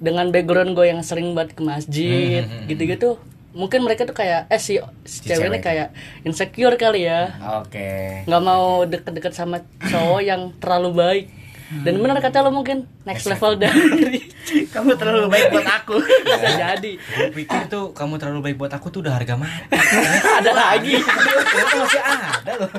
dengan 0.00 0.32
background 0.32 0.72
gue 0.72 0.88
yang 0.88 1.04
sering 1.04 1.36
banget 1.36 1.54
ke 1.54 1.62
masjid 1.62 2.42
Hmm, 2.42 2.48
hmm, 2.48 2.58
hmm. 2.64 2.68
gitu-gitu 2.72 3.10
mungkin 3.50 3.82
mereka 3.82 4.06
tuh 4.06 4.14
kayak 4.14 4.46
eh 4.46 4.62
si, 4.62 4.78
si 5.04 5.20
Si 5.20 5.26
cewek 5.26 5.50
ini 5.50 5.58
kayak 5.58 5.90
insecure 6.22 6.74
kali 6.74 7.04
ya 7.04 7.34
Oke. 7.60 8.22
nggak 8.24 8.42
mau 8.42 8.86
deket-deket 8.86 9.34
sama 9.34 9.60
cowok 9.82 10.20
yang 10.22 10.54
terlalu 10.56 10.90
baik 10.94 11.26
dan 11.70 12.02
benar 12.02 12.18
kata 12.18 12.42
lo 12.42 12.50
mungkin 12.50 12.82
next 13.06 13.30
level 13.30 13.54
dari 13.54 14.18
Kamu 14.74 14.98
terlalu 14.98 15.30
baik 15.30 15.54
buat 15.54 15.62
aku. 15.62 16.02
bisa 16.02 16.50
jadi 16.58 16.98
Gue 16.98 17.30
pikir 17.30 17.70
tuh 17.70 17.94
kamu 17.94 18.18
terlalu 18.18 18.50
baik 18.50 18.56
buat 18.58 18.72
aku 18.74 18.90
tuh 18.90 19.06
udah 19.06 19.14
harga 19.14 19.38
mati. 19.38 19.70
ada 20.42 20.50
lagi 20.50 20.98
Ternyata 20.98 21.74
masih 21.78 22.02
ada 22.02 22.52
loh. 22.58 22.70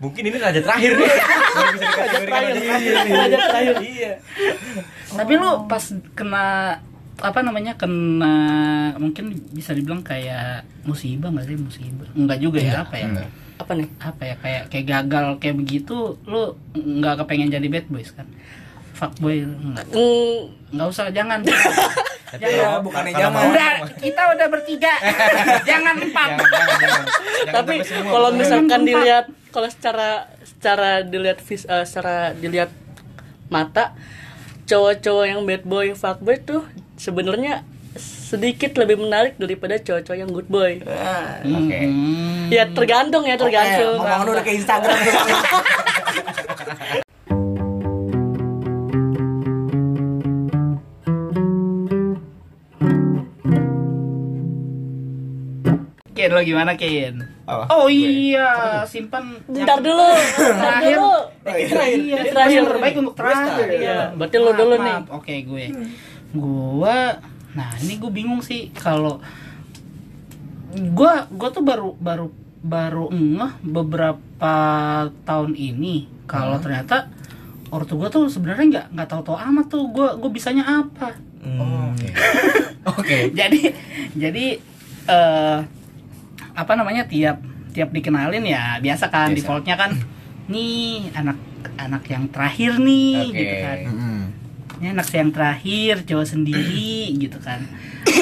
Mungkin 0.00 0.22
ini 0.24 0.36
raja 0.40 0.60
terakhir 0.64 0.96
nih. 0.96 1.04
Raja 2.32 2.50
terakhir. 2.56 2.92
Raja 3.12 3.36
terakhir. 3.36 3.74
Iya. 3.84 4.12
Tapi 5.10 5.32
lu 5.34 5.50
pas 5.66 5.84
kena 6.14 6.78
apa 7.20 7.44
namanya 7.44 7.76
kena 7.76 8.34
mungkin 8.96 9.36
bisa 9.52 9.76
dibilang 9.76 10.00
kayak 10.00 10.64
musibah 10.82 11.28
nggak 11.28 11.46
sih? 11.46 11.56
Musibah. 11.56 12.08
Enggak 12.16 12.38
juga 12.40 12.58
ya 12.58 12.82
apa 12.82 12.96
ya? 12.96 13.06
enggak. 13.08 13.30
apa 13.60 13.72
nih? 13.76 13.88
Apa 14.00 14.22
ya 14.24 14.34
kayak 14.40 14.62
kayak 14.72 14.86
gagal 14.88 15.26
kayak 15.36 15.56
begitu 15.58 15.96
lu 16.24 16.56
nggak 16.72 17.20
kepengen 17.20 17.52
jadi 17.52 17.68
bad 17.68 17.86
boys 17.88 18.10
kan? 18.10 18.24
Fuckboy 18.96 19.44
enggak 19.44 19.84
Mm, 19.92 20.38
nggak 20.72 20.88
usah 20.88 21.12
jangan. 21.12 21.40
Tapi 22.30 22.46
Jangan. 22.46 22.62
ya, 22.62 22.78
bukannya 22.78 23.10
jangan. 23.10 23.42
udah 23.50 23.70
kita 23.98 24.22
udah 24.22 24.46
bertiga. 24.46 24.94
Jangan 25.70 25.98
empat. 25.98 26.30
Jangan, 26.30 26.46
jangan, 26.46 26.78
jangan. 26.78 27.04
Tapi 27.50 27.74
kalau 28.06 28.30
misalkan 28.30 28.80
dilihat 28.86 29.26
kalau 29.50 29.66
secara 29.66 30.30
secara 30.46 31.02
dilihat 31.02 31.42
vis, 31.42 31.66
eh, 31.66 31.82
secara 31.82 32.30
dilihat 32.38 32.70
mata 33.50 33.98
cowok-cowok 34.70 35.24
yang 35.26 35.42
bad 35.42 35.66
boy 35.66 35.98
fuckboy 35.98 36.38
tuh 36.38 36.62
sebenarnya 36.94 37.66
sedikit 37.98 38.78
lebih 38.78 39.02
menarik 39.02 39.34
daripada 39.34 39.74
cowok-cowok 39.82 40.18
yang 40.22 40.30
good 40.30 40.46
boy 40.46 40.78
Oke. 41.42 41.78
Hmm. 41.82 42.46
ya 42.54 42.70
tergantung 42.70 43.26
ya 43.26 43.34
tergantung 43.34 43.98
Ngomong 43.98 44.22
lu 44.22 44.30
udah 44.38 44.44
ke 44.46 44.54
Instagram 44.54 44.94
Ken 56.20 56.30
lo 56.30 56.40
gimana 56.40 56.72
Ken 56.74 57.16
Apa? 57.42 57.64
oh 57.72 57.88
iya 57.88 58.50
simpan 58.84 59.40
Ntar 59.46 59.80
dulu, 59.80 60.04
Terakhir. 60.36 60.94
dulu. 60.94 61.16
iya 61.42 61.66
Terakhir. 61.66 62.18
terakhir 62.28 62.54
yang 62.54 62.68
terbaik 62.68 62.94
untuk 62.96 63.14
terakhir 63.14 63.66
Iya, 63.72 63.98
berarti 64.12 64.36
lo 64.36 64.52
dulu 64.52 64.74
nih. 64.76 64.94
maaf. 64.94 65.08
oke 65.10 65.34
gue 65.40 65.64
gue 66.30 66.98
nah 67.50 67.70
ini 67.76 67.94
gue 67.96 68.10
bingung 68.10 68.38
sih 68.40 68.70
kalau 68.70 69.18
gue 70.70 71.12
gue 71.28 71.48
tuh 71.50 71.64
baru 71.64 71.96
baru 71.96 72.30
baru 72.60 73.10
ngeh 73.10 73.52
beberapa 73.64 74.54
tahun 75.24 75.52
ini 75.52 76.06
kalau 76.24 76.60
ternyata 76.60 77.10
ortu 77.68 77.96
gue 77.96 78.06
tuh 78.06 78.28
sebenarnya 78.28 78.66
nggak 78.68 78.86
nggak 78.92 79.08
tahu 79.08 79.22
tahu 79.24 79.38
amat 79.40 79.66
tuh 79.66 79.84
gue 79.88 80.08
gue 80.16 80.30
bisanya 80.30 80.62
apa 80.84 81.16
Oke. 81.40 82.06
Oke. 82.92 83.16
jadi 83.38 83.72
jadi 84.12 84.46
eh 85.06 85.58
apa 86.54 86.72
namanya 86.74 87.06
tiap 87.06 87.38
tiap 87.70 87.90
dikenalin 87.90 88.42
ya 88.42 88.78
biasa 88.78 89.08
kan 89.08 89.30
Biasa. 89.30 89.38
defaultnya 89.38 89.76
kan 89.78 89.90
nih 90.46 91.10
anak 91.14 91.38
anak 91.78 92.02
yang 92.06 92.26
terakhir 92.28 92.76
nih 92.76 93.14
Oke. 93.22 93.36
gitu 93.36 93.56
kan 93.62 93.78
Mm-mm. 93.86 94.20
ini 94.80 94.86
anak 94.90 95.08
yang 95.12 95.30
terakhir 95.30 95.94
cowok 96.04 96.26
sendiri 96.26 96.94
gitu 97.22 97.38
kan 97.38 97.60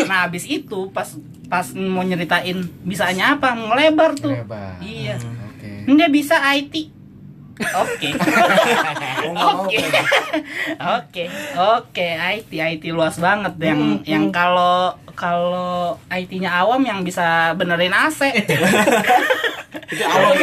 nah 0.04 0.28
habis 0.28 0.44
itu 0.44 0.90
pas 0.90 1.08
pas 1.48 1.64
mau 1.72 2.04
nyeritain 2.04 2.60
bisanya 2.84 3.40
apa 3.40 3.56
ngelebar 3.56 4.12
tuh 4.14 4.36
Lebar. 4.36 4.76
iya 4.84 5.16
Oke. 5.16 5.88
dia 5.88 6.08
bisa 6.12 6.36
IT 6.52 6.92
Oke. 7.58 8.08
Oke. 9.34 9.78
Oke. 10.78 11.24
Oke, 11.58 12.08
IT 12.14 12.50
IT 12.54 12.84
luas 12.94 13.18
banget 13.18 13.54
yang 13.58 13.80
yang 14.06 14.24
kalau 14.30 14.94
kalau 15.18 15.98
IT-nya 16.06 16.62
awam 16.62 16.78
yang 16.86 17.02
bisa 17.02 17.52
benerin 17.58 17.90
AC. 17.90 18.30
Itu 19.90 20.04
awam. 20.06 20.34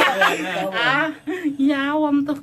ah, 0.75 1.07
iya 1.55 1.95
awam 1.95 2.27
tuh. 2.27 2.39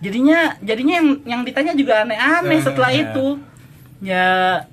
Jadinya 0.00 0.56
jadinya 0.64 0.94
yang 1.00 1.08
yang 1.28 1.40
ditanya 1.44 1.76
juga 1.76 2.08
aneh-aneh 2.08 2.60
setelah 2.64 2.92
itu. 2.96 3.36
Ya 4.00 4.64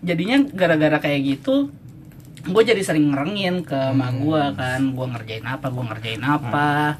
jadinya 0.00 0.40
gara-gara 0.54 0.96
kayak 1.02 1.20
gitu 1.36 1.68
gue 2.48 2.62
jadi 2.64 2.80
sering 2.80 3.12
ngerengin 3.12 3.66
ke 3.66 3.76
emak 3.92 4.14
gue 4.22 4.42
kan 4.56 4.80
gue 4.94 5.06
ngerjain 5.10 5.44
apa 5.44 5.66
gue 5.68 5.84
ngerjain 5.84 6.22
apa 6.22 6.96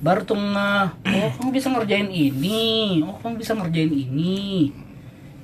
baru 0.00 0.24
tuh 0.24 0.36
nge 0.36 0.72
oh 1.04 1.30
kamu 1.36 1.50
bisa 1.52 1.68
ngerjain 1.68 2.08
ini. 2.08 3.00
Oh 3.04 3.16
kamu 3.20 3.36
bisa 3.36 3.52
ngerjain 3.52 3.92
ini. 3.92 4.72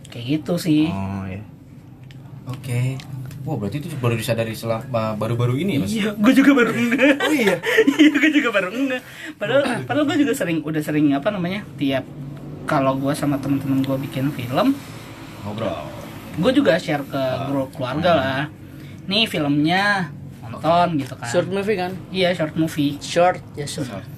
Kayak 0.09 0.25
gitu 0.41 0.55
sih. 0.57 0.89
Oh 0.89 1.25
iya. 1.29 1.45
Oke. 2.49 2.97
Wah, 3.47 3.55
berarti 3.55 3.79
itu 3.79 3.95
baru 4.03 4.19
disadari 4.19 4.59
selama 4.59 5.15
baru-baru 5.15 5.55
ini 5.63 5.79
ya, 5.79 5.81
Mas? 5.87 5.91
iya 5.95 6.11
gue 6.19 6.33
juga 6.35 6.51
baru 6.57 6.73
nge. 6.75 7.07
Oh 7.23 7.35
iya? 7.35 7.57
Iya 8.03 8.11
gue 8.19 8.31
juga 8.35 8.49
baru 8.51 8.69
nge. 8.75 8.99
Padahal 9.39 9.63
padahal 9.87 10.05
gue 10.09 10.17
juga 10.27 10.33
sering 10.35 10.59
udah 10.67 10.83
sering 10.83 11.15
apa 11.15 11.29
namanya 11.31 11.63
tiap 11.79 12.03
kalau 12.67 12.99
gue 12.99 13.15
sama 13.15 13.39
temen-temen 13.39 13.87
gue 13.87 13.97
bikin 14.11 14.35
film 14.35 14.75
Ngobrol. 15.47 15.87
gue 16.37 16.53
juga 16.53 16.75
share 16.77 17.07
ke 17.07 17.23
grup 17.47 17.71
keluarga 17.77 18.11
lah. 18.19 18.43
Nih 19.07 19.31
filmnya 19.31 20.11
nonton 20.43 20.99
gitu 20.99 21.15
kan. 21.15 21.29
Short 21.31 21.47
movie 21.47 21.79
kan? 21.79 21.93
Iya 22.11 22.35
short 22.35 22.59
movie. 22.59 22.99
Short 22.99 23.39
ya 23.55 23.69
short 23.69 24.16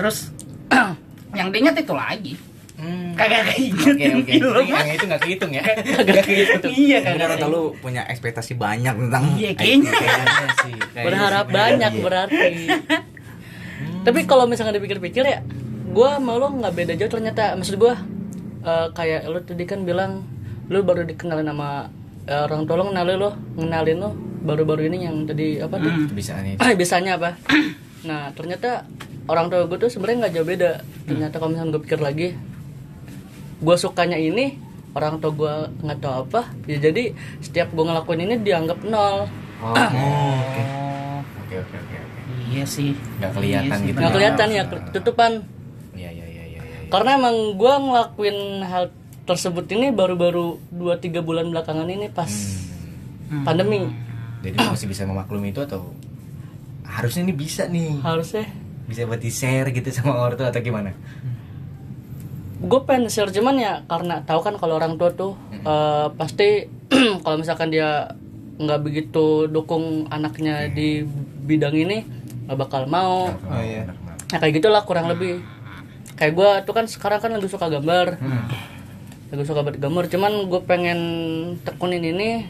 terus 0.00 0.32
yang 1.38 1.52
diinget 1.52 1.76
itu 1.78 1.92
lagi 1.92 2.34
Hmm. 2.80 3.12
kagak 3.12 3.52
keinget 3.52 3.92
Oke, 3.92 4.06
oke. 4.24 4.32
Yang 4.72 4.88
itu 4.96 5.04
nggak 5.04 5.20
kehitung 5.20 5.52
ya? 5.52 5.60
Nggak 6.00 6.24
kehitung. 6.24 6.72
iya 6.88 7.04
kagak 7.04 7.28
orang 7.28 7.52
lu 7.52 7.76
punya 7.76 8.08
ekspektasi 8.08 8.56
banyak 8.56 8.96
tentang 8.96 9.36
Iya, 9.36 9.52
kayaknya. 9.52 9.92
Kayaknya 9.92 10.48
sih. 10.64 10.74
berharap 10.96 11.44
sih, 11.44 11.52
banyak 11.52 11.92
iya. 11.92 12.00
berarti 12.00 12.48
tapi 14.00 14.24
kalau 14.24 14.48
misalnya 14.48 14.80
dipikir-pikir 14.80 15.24
ya 15.24 15.44
gua 15.92 16.16
sama 16.16 16.40
lo 16.40 16.48
nggak 16.56 16.72
beda 16.72 16.92
jauh 16.96 17.12
ternyata 17.12 17.52
maksud 17.52 17.76
gua 17.76 18.00
eh, 18.64 18.88
kayak 18.96 19.28
lo 19.28 19.44
tadi 19.44 19.64
kan 19.68 19.84
bilang 19.84 20.24
lo 20.72 20.80
baru 20.80 21.04
dikenalin 21.04 21.44
sama 21.44 21.92
eh, 22.24 22.42
orang 22.48 22.64
tua 22.64 22.80
lo 22.80 22.88
kenalin 22.88 23.16
lo 23.20 23.30
ngenalin 23.60 23.98
lo 24.00 24.10
baru-baru 24.40 24.88
ini 24.88 25.04
yang 25.04 25.28
tadi 25.28 25.60
apa 25.60 25.76
tuh 25.76 25.92
Kebiasaan 26.08 26.44
ini. 26.48 26.56
bisanya 26.72 27.20
apa 27.20 27.36
nah 28.08 28.32
ternyata 28.32 28.88
orang 29.30 29.46
tua 29.46 29.64
gue 29.64 29.78
tuh 29.78 29.88
sebenarnya 29.88 30.18
nggak 30.20 30.34
jauh 30.34 30.48
beda 30.48 30.70
ternyata 31.04 31.34
kalau 31.36 31.50
misalnya 31.50 31.70
gue 31.70 31.82
pikir 31.82 32.00
lagi 32.00 32.28
gue 33.56 33.76
sukanya 33.76 34.16
ini 34.16 34.58
orang 34.90 35.16
tua 35.16 35.30
gue 35.30 35.54
nggak 35.80 35.98
tahu 35.98 36.14
apa 36.26 36.40
ya 36.66 36.76
jadi 36.80 37.14
setiap 37.38 37.70
gue 37.70 37.84
ngelakuin 37.84 38.20
ini 38.20 38.34
dianggap 38.38 38.82
nol 38.82 39.30
Oh, 39.60 39.76
oke. 39.76 40.62
Oke, 41.44 41.54
oke, 41.54 41.76
oke, 41.76 41.96
oke. 41.96 42.20
iya 42.48 42.64
sih 42.64 42.96
Nggak 43.20 43.32
kelihatan 43.34 43.76
Iya 43.76 43.86
gitu. 43.86 43.98
nggak 43.98 44.12
kelihatan 44.14 44.48
ya 44.48 44.62
tutupan 44.90 45.32
Iya, 45.92 46.10
iya, 46.10 46.26
iya, 46.26 46.44
iya, 46.48 46.60
iya. 46.64 46.88
karena 46.88 47.10
emang 47.14 47.36
gue 47.54 47.68
ngelakuin 47.78 48.38
hal 48.62 48.84
tersebut 49.22 49.68
ini 49.68 49.92
baru-baru 49.92 50.56
2-3 50.72 51.20
bulan 51.20 51.46
belakangan 51.46 51.86
ini 51.86 52.08
pas 52.08 52.32
Hmm. 53.28 53.46
pandemi 53.46 53.86
Jadi 54.40 54.58
masih 54.58 54.88
bisa 54.88 55.04
memaklumi 55.04 55.54
itu 55.54 55.60
atau 55.60 55.94
harusnya 56.82 57.22
ini 57.22 57.30
bisa 57.30 57.62
nih 57.64 58.02
harusnya 58.02 58.42
bisa 58.90 59.06
buat 59.06 59.22
di 59.22 59.30
share 59.30 59.70
gitu 59.70 59.86
sama 59.94 60.18
orang 60.18 60.36
tua 60.36 60.50
atau 60.50 60.60
gimana? 60.60 60.90
gue 62.60 62.80
pengen 62.84 63.08
share 63.08 63.32
cuman 63.32 63.56
ya 63.56 63.74
karena 63.88 64.20
tahu 64.28 64.44
kan 64.44 64.60
kalau 64.60 64.76
orang 64.76 65.00
tua 65.00 65.08
tuh 65.16 65.32
eh, 65.64 66.06
pasti 66.12 66.68
kalau 67.24 67.40
misalkan 67.40 67.72
dia 67.72 68.12
nggak 68.60 68.80
begitu 68.84 69.48
dukung 69.48 70.04
anaknya 70.12 70.68
di 70.68 71.00
bidang 71.48 71.72
ini 71.72 72.04
nggak 72.44 72.58
bakal 72.60 72.84
mau. 72.84 73.32
Oh 73.32 73.62
iya. 73.64 73.88
nah 74.30 74.38
kayak 74.38 74.60
gitulah 74.60 74.84
kurang 74.84 75.08
lebih. 75.08 75.40
Kayak 76.20 76.36
gue 76.36 76.50
tuh 76.68 76.74
kan 76.76 76.84
sekarang 76.84 77.24
kan 77.24 77.32
lagi 77.32 77.48
suka 77.48 77.72
gambar. 77.72 78.20
Lagi 79.32 79.44
suka 79.48 79.64
banget 79.64 79.80
gambar. 79.80 80.04
Cuman 80.12 80.32
gue 80.50 80.60
pengen 80.68 81.00
tekunin 81.64 82.04
ini 82.04 82.44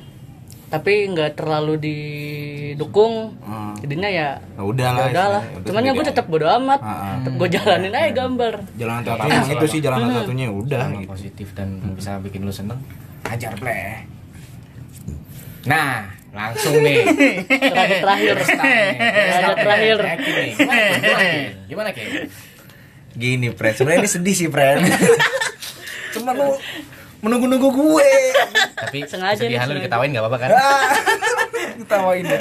tapi 0.70 0.92
nggak 1.04 1.34
terlalu 1.34 1.74
didukung 1.76 3.34
Hmm. 3.40 3.74
jadinya 3.76 4.06
ya 4.06 4.28
Ya 4.54 4.62
udah 4.62 4.88
lah. 4.88 5.00
ya 5.00 5.10
udahlah 5.10 5.42
cuman 5.60 5.82
ya 5.82 5.92
gue 5.92 6.06
tetap 6.06 6.24
bodo 6.24 6.46
amat 6.48 6.78
tetap 7.18 7.32
gue 7.34 7.48
jalanin 7.50 7.90
aja 7.90 8.10
gambar 8.16 8.54
Jalan 8.78 9.02
satu 9.02 9.26
emang 9.26 9.50
itu 9.50 9.66
sih 9.66 9.80
jalan 9.80 9.98
satunya 10.08 10.44
ya 10.46 10.52
udah 10.52 10.82
Selama 10.84 11.00
gitu. 11.00 11.10
positif 11.10 11.48
dan 11.52 11.68
bisa 11.90 12.10
bikin 12.20 12.40
lu 12.40 12.50
seneng 12.50 12.78
ajar 13.24 13.52
pleh 13.52 14.06
nah 15.60 16.06
langsung 16.30 16.78
nih 16.78 17.02
Terakhir 18.00 18.36
terakhir. 18.38 18.38
Terakhir. 19.58 19.96
Nih. 19.98 20.54
Gimana, 21.66 21.90
Ki? 21.90 22.30
Gini, 23.12 23.50
friend. 23.50 23.74
Sebenarnya 23.74 24.00
ini 24.00 24.10
sedih 24.10 24.34
sih, 24.36 24.46
friend. 24.46 24.86
Cuma 26.14 26.30
lu 26.30 26.54
menunggu-nunggu 27.20 27.68
gue. 27.70 28.10
tapi 28.80 28.98
Sengaja 29.04 29.36
kesedihan 29.38 29.66
lu 29.66 29.76
diketawain 29.76 30.10
gak 30.10 30.20
apa-apa 30.20 30.38
kan 30.38 30.50
Ketawain 31.80 32.24
ya. 32.24 32.40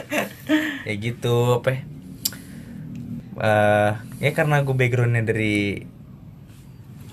Ya 0.84 0.94
gitu, 0.96 1.60
apa 1.60 1.70
ya? 1.70 1.80
Eh, 3.40 3.92
ya 4.20 4.32
karena 4.32 4.60
gue 4.60 4.74
backgroundnya 4.74 5.24
dari 5.24 5.84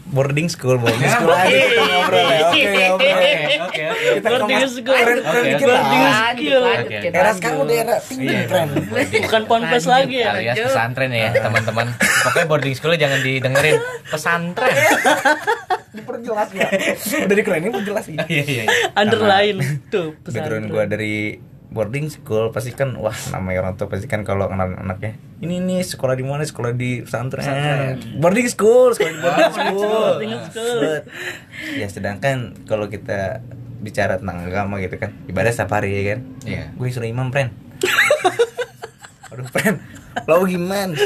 boarding 0.07 0.47
school, 0.47 0.79
boarding 0.79 1.03
school 1.05 1.29
aja 1.29 1.51
kita 1.51 1.83
ngobrol 1.83 2.23
ya. 2.25 2.39
Oke, 2.47 2.62
oke. 2.89 3.11
oke 3.59 3.83
Kita 4.17 4.29
Boarding 4.29 4.62
school. 4.64 4.95
keren- 4.95 5.19
keren 5.21 5.35
Oke, 5.37 5.51
dikit 5.51 5.67
lah. 5.67 5.83
Boarding 5.83 7.03
kita 7.03 7.17
Era 7.17 7.31
sekarang 7.33 7.59
udah 7.61 7.77
era 7.77 7.97
tinggi. 8.01 8.37
Bukan 9.21 9.43
ponpes 9.45 9.85
lagi 9.85 10.17
ya. 10.17 10.31
alias 10.33 10.57
pesantren 10.61 11.11
ya 11.11 11.31
teman-teman 11.33 11.87
pokoknya 12.23 12.47
boarding 12.47 12.75
school 12.75 12.95
jangan 12.95 13.19
didengerin 13.19 13.79
pesantren 14.07 14.75
Diperjelas 15.97 16.49
ya. 16.53 16.68
Udah 17.24 17.34
dikerenin 17.34 17.72
perjelas 17.72 18.05
ya. 18.07 18.20
iya 18.26 18.44
iya 18.44 18.64
Underline. 18.92 19.59
Tuh 19.88 20.12
background 20.20 20.22
pesantren. 20.22 20.64
gue 20.68 20.84
dari 20.86 21.14
boarding 21.66 22.07
school 22.07 22.49
pasti 22.51 22.70
kan 22.70 22.94
wah 22.94 23.12
namanya 23.30 23.59
orang 23.61 23.74
tua 23.74 23.84
pasti 23.86 24.07
kan 24.07 24.22
kalau 24.22 24.47
kenal 24.47 24.70
anaknya 24.72 25.18
ini 25.38 25.59
nih 25.59 25.80
sekolah 25.82 26.14
di 26.14 26.22
mana? 26.22 26.40
Sekolah 26.42 26.72
di 26.72 27.03
pesantren. 27.03 27.44
Boarding 28.16 28.47
school 28.47 28.92
sekolah 28.92 29.11
di 29.11 29.18
boarding 29.18 29.51
school. 29.57 29.82
boarding 29.82 30.32
school. 30.47 30.92
Ya 31.74 31.86
sedangkan 31.86 32.36
kalau 32.64 32.86
kita 32.86 33.42
bicara 33.76 34.16
tentang 34.16 34.40
agama 34.42 34.78
gitu 34.78 34.97
kan 34.97 35.12
ibadah 35.26 35.49
setiap 35.49 35.74
hari 35.74 35.92
ya 35.94 36.03
kan? 36.11 36.20
Iya. 36.42 36.64
gue 36.72 36.86
suruh 36.88 37.05
imam 37.05 37.28
friend 37.28 37.53
aduh 39.30 39.44
friend 39.47 39.76
lo 40.24 40.42
gimana? 40.42 40.97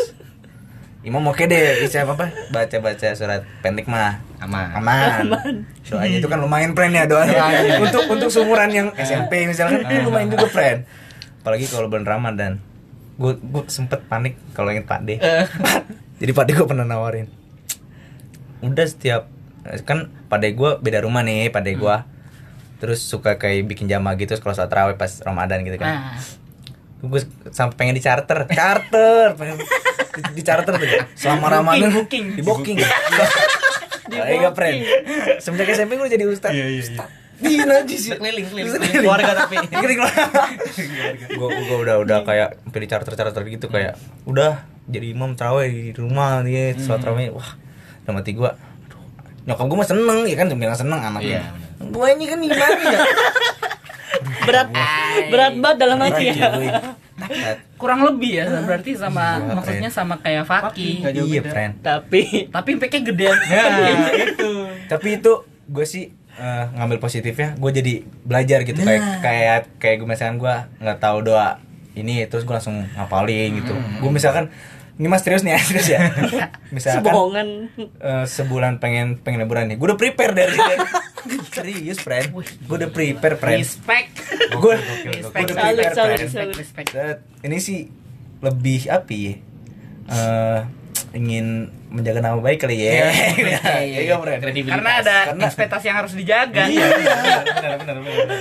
Imam 1.00 1.24
oke 1.24 1.42
deh 1.42 1.80
bisa 1.80 2.04
apa 2.04 2.12
apa 2.14 2.26
baca 2.50 2.76
baca 2.78 3.08
surat 3.10 3.42
pendek 3.58 3.88
mah 3.88 4.20
aman 4.40 4.66
aman. 4.80 5.24
Doanya 5.84 6.16
itu 6.16 6.28
kan 6.28 6.38
lumayan 6.40 6.72
friend 6.72 6.96
ya 6.96 7.04
doanya. 7.04 7.40
untuk 7.76 8.08
untuk 8.08 8.28
seumuran 8.32 8.72
yang 8.72 8.88
SMP 8.96 9.44
misalkan 9.44 9.84
itu 9.84 10.08
lumayan 10.08 10.32
juga 10.32 10.48
friend. 10.48 10.88
Apalagi 11.44 11.68
kalau 11.68 11.92
bulan 11.92 12.08
Ramadan. 12.08 12.52
Gue 13.20 13.36
gue 13.36 13.62
sempet 13.68 14.00
panik 14.08 14.40
kalau 14.56 14.72
inget 14.72 14.88
Pak 14.88 15.00
D. 15.04 15.20
Jadi 16.20 16.30
Pak 16.32 16.44
D 16.48 16.56
gue 16.56 16.64
pernah 16.64 16.88
nawarin. 16.88 17.28
Udah 18.64 18.88
setiap 18.88 19.28
kan 19.84 20.08
Pak 20.32 20.38
D 20.40 20.56
gue 20.56 20.70
beda 20.80 21.04
rumah 21.04 21.20
nih 21.20 21.52
Pak 21.52 21.60
D 21.60 21.76
gue. 21.76 21.96
Terus 22.80 23.04
suka 23.04 23.36
kayak 23.36 23.68
bikin 23.68 23.92
jamaah 23.92 24.16
gitu 24.16 24.32
kalau 24.40 24.56
saat 24.56 24.72
terawih 24.72 24.96
pas 24.96 25.20
Ramadan 25.20 25.60
gitu 25.68 25.76
kan. 25.76 26.16
Nah, 26.16 26.16
Gue 27.00 27.24
sampai 27.48 27.76
pengen 27.80 27.96
di 27.96 28.04
charter, 28.04 28.44
charter, 28.52 29.32
pengen 29.32 29.56
di, 29.56 30.20
di 30.36 30.42
charter 30.44 30.76
tuh. 30.76 30.88
Selama 31.16 31.48
Ramadan 31.48 31.88
booking. 31.96 32.36
di 32.36 32.42
booking. 32.44 32.76
Di 34.10 34.18
Iya 34.18 34.50
friend. 34.50 34.78
Semenjak 35.38 35.70
SMP 35.72 35.94
gue 35.94 36.08
jadi 36.10 36.24
ustad. 36.26 36.50
Iya 36.50 36.66
iya. 36.66 36.82
Di 37.40 37.56
najis. 37.64 38.12
keliling 38.12 38.46
keliling. 38.52 38.74
Keliling 38.76 39.00
keluarga 39.00 39.32
tapi. 39.46 39.56
Gue 41.40 41.48
gue 41.48 41.78
udah 41.80 41.96
udah 42.04 42.18
kayak 42.28 42.60
di 42.68 42.86
charter 42.90 43.16
charter 43.16 43.42
gitu 43.48 43.72
kayak 43.72 43.96
udah 44.28 44.60
jadi 44.84 45.16
imam 45.16 45.32
terawih 45.38 45.94
di 45.94 45.96
rumah 45.96 46.44
nih 46.44 46.76
sholat 46.76 47.00
terawih. 47.00 47.32
Wah 47.32 47.56
dalam 48.04 48.20
hati 48.20 48.36
gue 48.36 48.50
nyokap 49.48 49.64
gue 49.72 49.78
mah 49.80 49.88
seneng 49.88 50.18
ya 50.28 50.36
kan 50.36 50.46
bilang 50.52 50.76
seneng 50.76 51.00
anaknya 51.00 51.40
Iya, 51.40 51.42
gue 51.88 52.06
ini 52.12 52.24
kan 52.28 52.38
gimana 52.44 52.80
ya. 52.84 53.00
Berat 54.44 54.68
berat 55.32 55.54
banget 55.56 55.76
dalam 55.80 55.98
hati 56.02 56.24
Berat, 56.28 56.60
ya. 56.60 56.80
Berat. 57.22 57.58
kurang 57.74 58.00
lebih 58.02 58.32
ya 58.34 58.44
berarti 58.62 58.90
sama 58.94 59.36
Iya, 59.36 59.52
maksudnya 59.52 59.90
sama 59.90 60.14
kayak 60.16 60.44
Faki. 60.44 61.04
iya 61.04 61.42
friend. 61.42 61.72
Tapi 61.80 62.48
Tapi 62.48 62.68
impactnya 62.72 63.00
gedean. 63.02 63.38
itu. 64.26 64.52
Tapi 64.86 65.08
itu 65.16 65.32
gue 65.66 65.84
sih 65.84 66.04
eh, 66.34 66.64
ngambil 66.72 66.98
positifnya 66.98 67.54
gue 67.54 67.70
jadi 67.70 67.94
belajar 68.22 68.62
gitu 68.62 68.80
kayak 68.80 69.02
kayak 69.20 69.58
kayak 69.76 69.96
gue 69.98 70.08
misalkan 70.08 70.36
gue 70.36 70.54
nggak 70.78 70.98
tahu 70.98 71.18
doa 71.22 71.60
ini 71.92 72.24
terus 72.24 72.42
gue 72.42 72.52
langsung 72.52 72.86
ngapalin 72.94 73.60
gitu. 73.60 73.72
Gue 73.98 74.10
misalkan 74.10 74.48
ini 75.00 75.08
mas 75.08 75.24
serius 75.24 75.40
nih 75.40 75.56
serius 75.68 75.88
ya? 75.88 76.12
Misalkan 76.76 77.00
sebohongan 77.00 77.48
eh, 77.80 78.24
sebulan 78.28 78.72
pengen 78.84 79.16
pengen 79.24 79.48
liburan 79.48 79.72
nih. 79.72 79.80
Gue 79.80 79.88
udah 79.88 79.98
prepare 79.98 80.36
dari 80.36 80.60
serius 81.56 82.04
friend. 82.04 82.36
Gue 82.68 82.76
udah 82.76 82.92
prepare 82.92 83.40
friend. 83.40 83.64
Respect. 83.64 84.12
gue 84.52 84.72
udah 84.76 85.32
prepare 85.32 85.92
salut, 85.96 86.20
friend. 86.20 86.28
salut. 86.28 86.56
Respect. 86.60 86.88
Set, 86.92 87.24
ini 87.40 87.56
sih 87.56 87.88
lebih 88.44 88.92
apa 88.92 89.12
ya 89.16 89.34
Eh, 90.10 90.60
ingin 91.14 91.70
menjaga 91.90 92.22
nama 92.22 92.38
baik 92.38 92.62
kali 92.62 92.86
ya 92.86 93.10
iya 93.82 94.14
friend 94.22 94.42
Karena 94.66 94.90
ada 95.02 95.16
ekspektasi 95.34 95.90
yang 95.90 95.98
harus 95.98 96.14
dijaga. 96.14 96.70
Iya, 96.70 96.86
benar, 97.58 97.72
benar, 97.82 97.96
benar. 97.98 98.38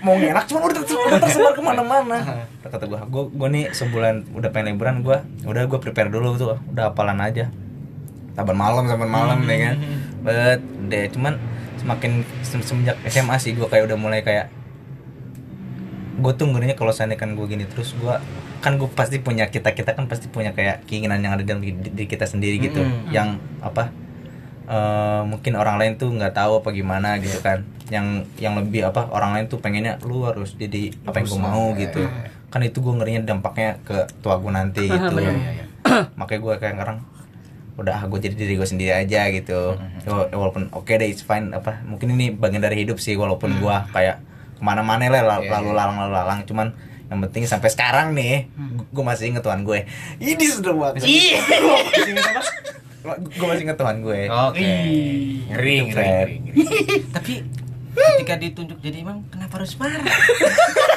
Mau 0.00 0.14
ngelak 0.14 0.46
cuma 0.46 0.60
udah, 0.64 0.76
ter- 0.78 0.94
udah 0.94 1.18
tersebar 1.18 1.52
ke 1.52 1.62
mana-mana. 1.62 2.16
Kata 2.62 2.86
gua, 2.86 3.02
gua, 3.06 3.26
gua 3.26 3.48
nih 3.50 3.70
sebulan 3.70 4.30
udah 4.32 4.50
pengen 4.54 4.74
liburan 4.74 5.02
gua, 5.02 5.26
udah 5.42 5.66
gua 5.66 5.78
prepare 5.78 6.08
dulu 6.08 6.38
tuh, 6.38 6.56
udah 6.70 6.94
hafalan 6.94 7.18
aja. 7.18 7.50
Saban 8.36 8.54
malam, 8.54 8.86
saban 8.86 9.10
malam 9.10 9.38
ya 9.44 9.56
kan. 9.66 9.76
Bet, 10.22 10.60
deh 10.86 11.04
cuman 11.10 11.34
semakin 11.76 12.22
sem- 12.42 12.62
semenjak 12.62 12.96
SMA 13.06 13.36
sih 13.36 13.52
gua 13.52 13.66
kayak 13.66 13.90
udah 13.90 13.98
mulai 13.98 14.20
kayak 14.22 14.52
gue 16.16 16.32
tuh 16.32 16.48
ngerinya 16.48 16.72
kalau 16.72 16.90
seandainya 16.90 17.20
kan 17.20 17.30
gue 17.32 17.44
gini 17.44 17.64
terus 17.64 17.92
gua 17.94 18.18
kan 18.56 18.76
gue 18.76 18.88
pasti 18.88 19.20
punya 19.20 19.46
kita 19.46 19.70
kita 19.70 19.92
kan 19.92 20.08
pasti 20.08 20.26
punya 20.26 20.50
kayak 20.50 20.82
keinginan 20.84 21.20
yang 21.20 21.36
ada 21.36 21.44
dalam 21.44 21.60
diri 21.60 22.06
kita 22.06 22.24
sendiri 22.24 22.56
gitu. 22.58 22.80
Yang 23.12 23.28
apa 23.60 23.92
eh, 24.66 25.22
mungkin 25.22 25.52
orang 25.54 25.76
lain 25.76 25.92
tuh 25.94 26.08
nggak 26.10 26.32
tahu 26.32 26.60
apa 26.60 26.68
gimana 26.72 27.20
gitu 27.20 27.38
kan. 27.38 27.62
Yang 27.86 28.06
yang 28.36 28.56
lebih 28.56 28.82
apa 28.84 29.06
orang 29.08 29.30
lain 29.34 29.46
tuh 29.46 29.60
pengennya 29.60 30.00
lu 30.02 30.24
harus 30.24 30.56
jadi 30.56 30.90
apa 31.04 31.16
yang 31.16 31.26
gue 31.28 31.40
mau 31.42 31.64
gitu. 31.76 32.02
kan 32.46 32.60
itu 32.62 32.78
gue 32.78 32.94
ngerinya 32.94 33.22
dampaknya 33.26 33.76
ke 33.84 33.96
tua 34.18 34.38
gue 34.38 34.48
nanti 34.50 34.86
gitu. 34.88 35.16
makanya 36.18 36.40
gue 36.40 36.54
kayak 36.56 36.74
sekarang 36.74 36.98
udah 37.76 37.98
gue 38.08 38.18
jadi 38.18 38.34
diri 38.34 38.54
gue 38.56 38.64
sendiri 38.64 38.92
aja 38.96 39.28
gitu. 39.30 39.76
Wa- 40.08 40.32
walaupun 40.32 40.72
oke 40.72 40.88
deh 40.88 41.06
it's 41.06 41.20
fine 41.20 41.52
apa 41.52 41.84
mungkin 41.84 42.16
ini 42.16 42.32
bagian 42.32 42.64
dari 42.64 42.82
hidup 42.82 42.96
sih 42.96 43.14
walaupun 43.14 43.60
gue 43.60 43.76
kayak 43.92 44.16
ke 44.56 44.62
mana-mana 44.64 45.04
lah 45.12 45.22
lalu, 45.36 45.52
lalu 45.52 45.70
lalang 45.76 45.96
lalu 46.00 46.12
lalang. 46.16 46.40
Cuman 46.48 46.72
yang 47.06 47.22
penting 47.28 47.46
sampai 47.46 47.70
sekarang 47.70 48.16
nih 48.16 48.50
gue 48.90 49.04
masih 49.04 49.30
inget 49.30 49.44
Tuhan 49.44 49.62
gue. 49.62 49.86
Ini 50.18 50.44
sudah 50.50 50.72
banget 50.74 51.06
gue 53.14 53.46
masih 53.46 53.62
inget 53.62 53.78
Tuhan 53.78 54.02
gue. 54.02 54.20
Oke. 54.26 54.72
Ngeri 55.54 55.76
ngeri 55.86 55.94
Friend. 55.94 56.26
ngeri, 56.26 56.36
ngeri. 56.42 56.96
tapi 57.14 57.34
ketika 57.96 58.34
ditunjuk 58.36 58.78
jadi 58.84 59.00
imam 59.00 59.24
kenapa 59.32 59.56
harus 59.56 59.72
marah 59.80 60.04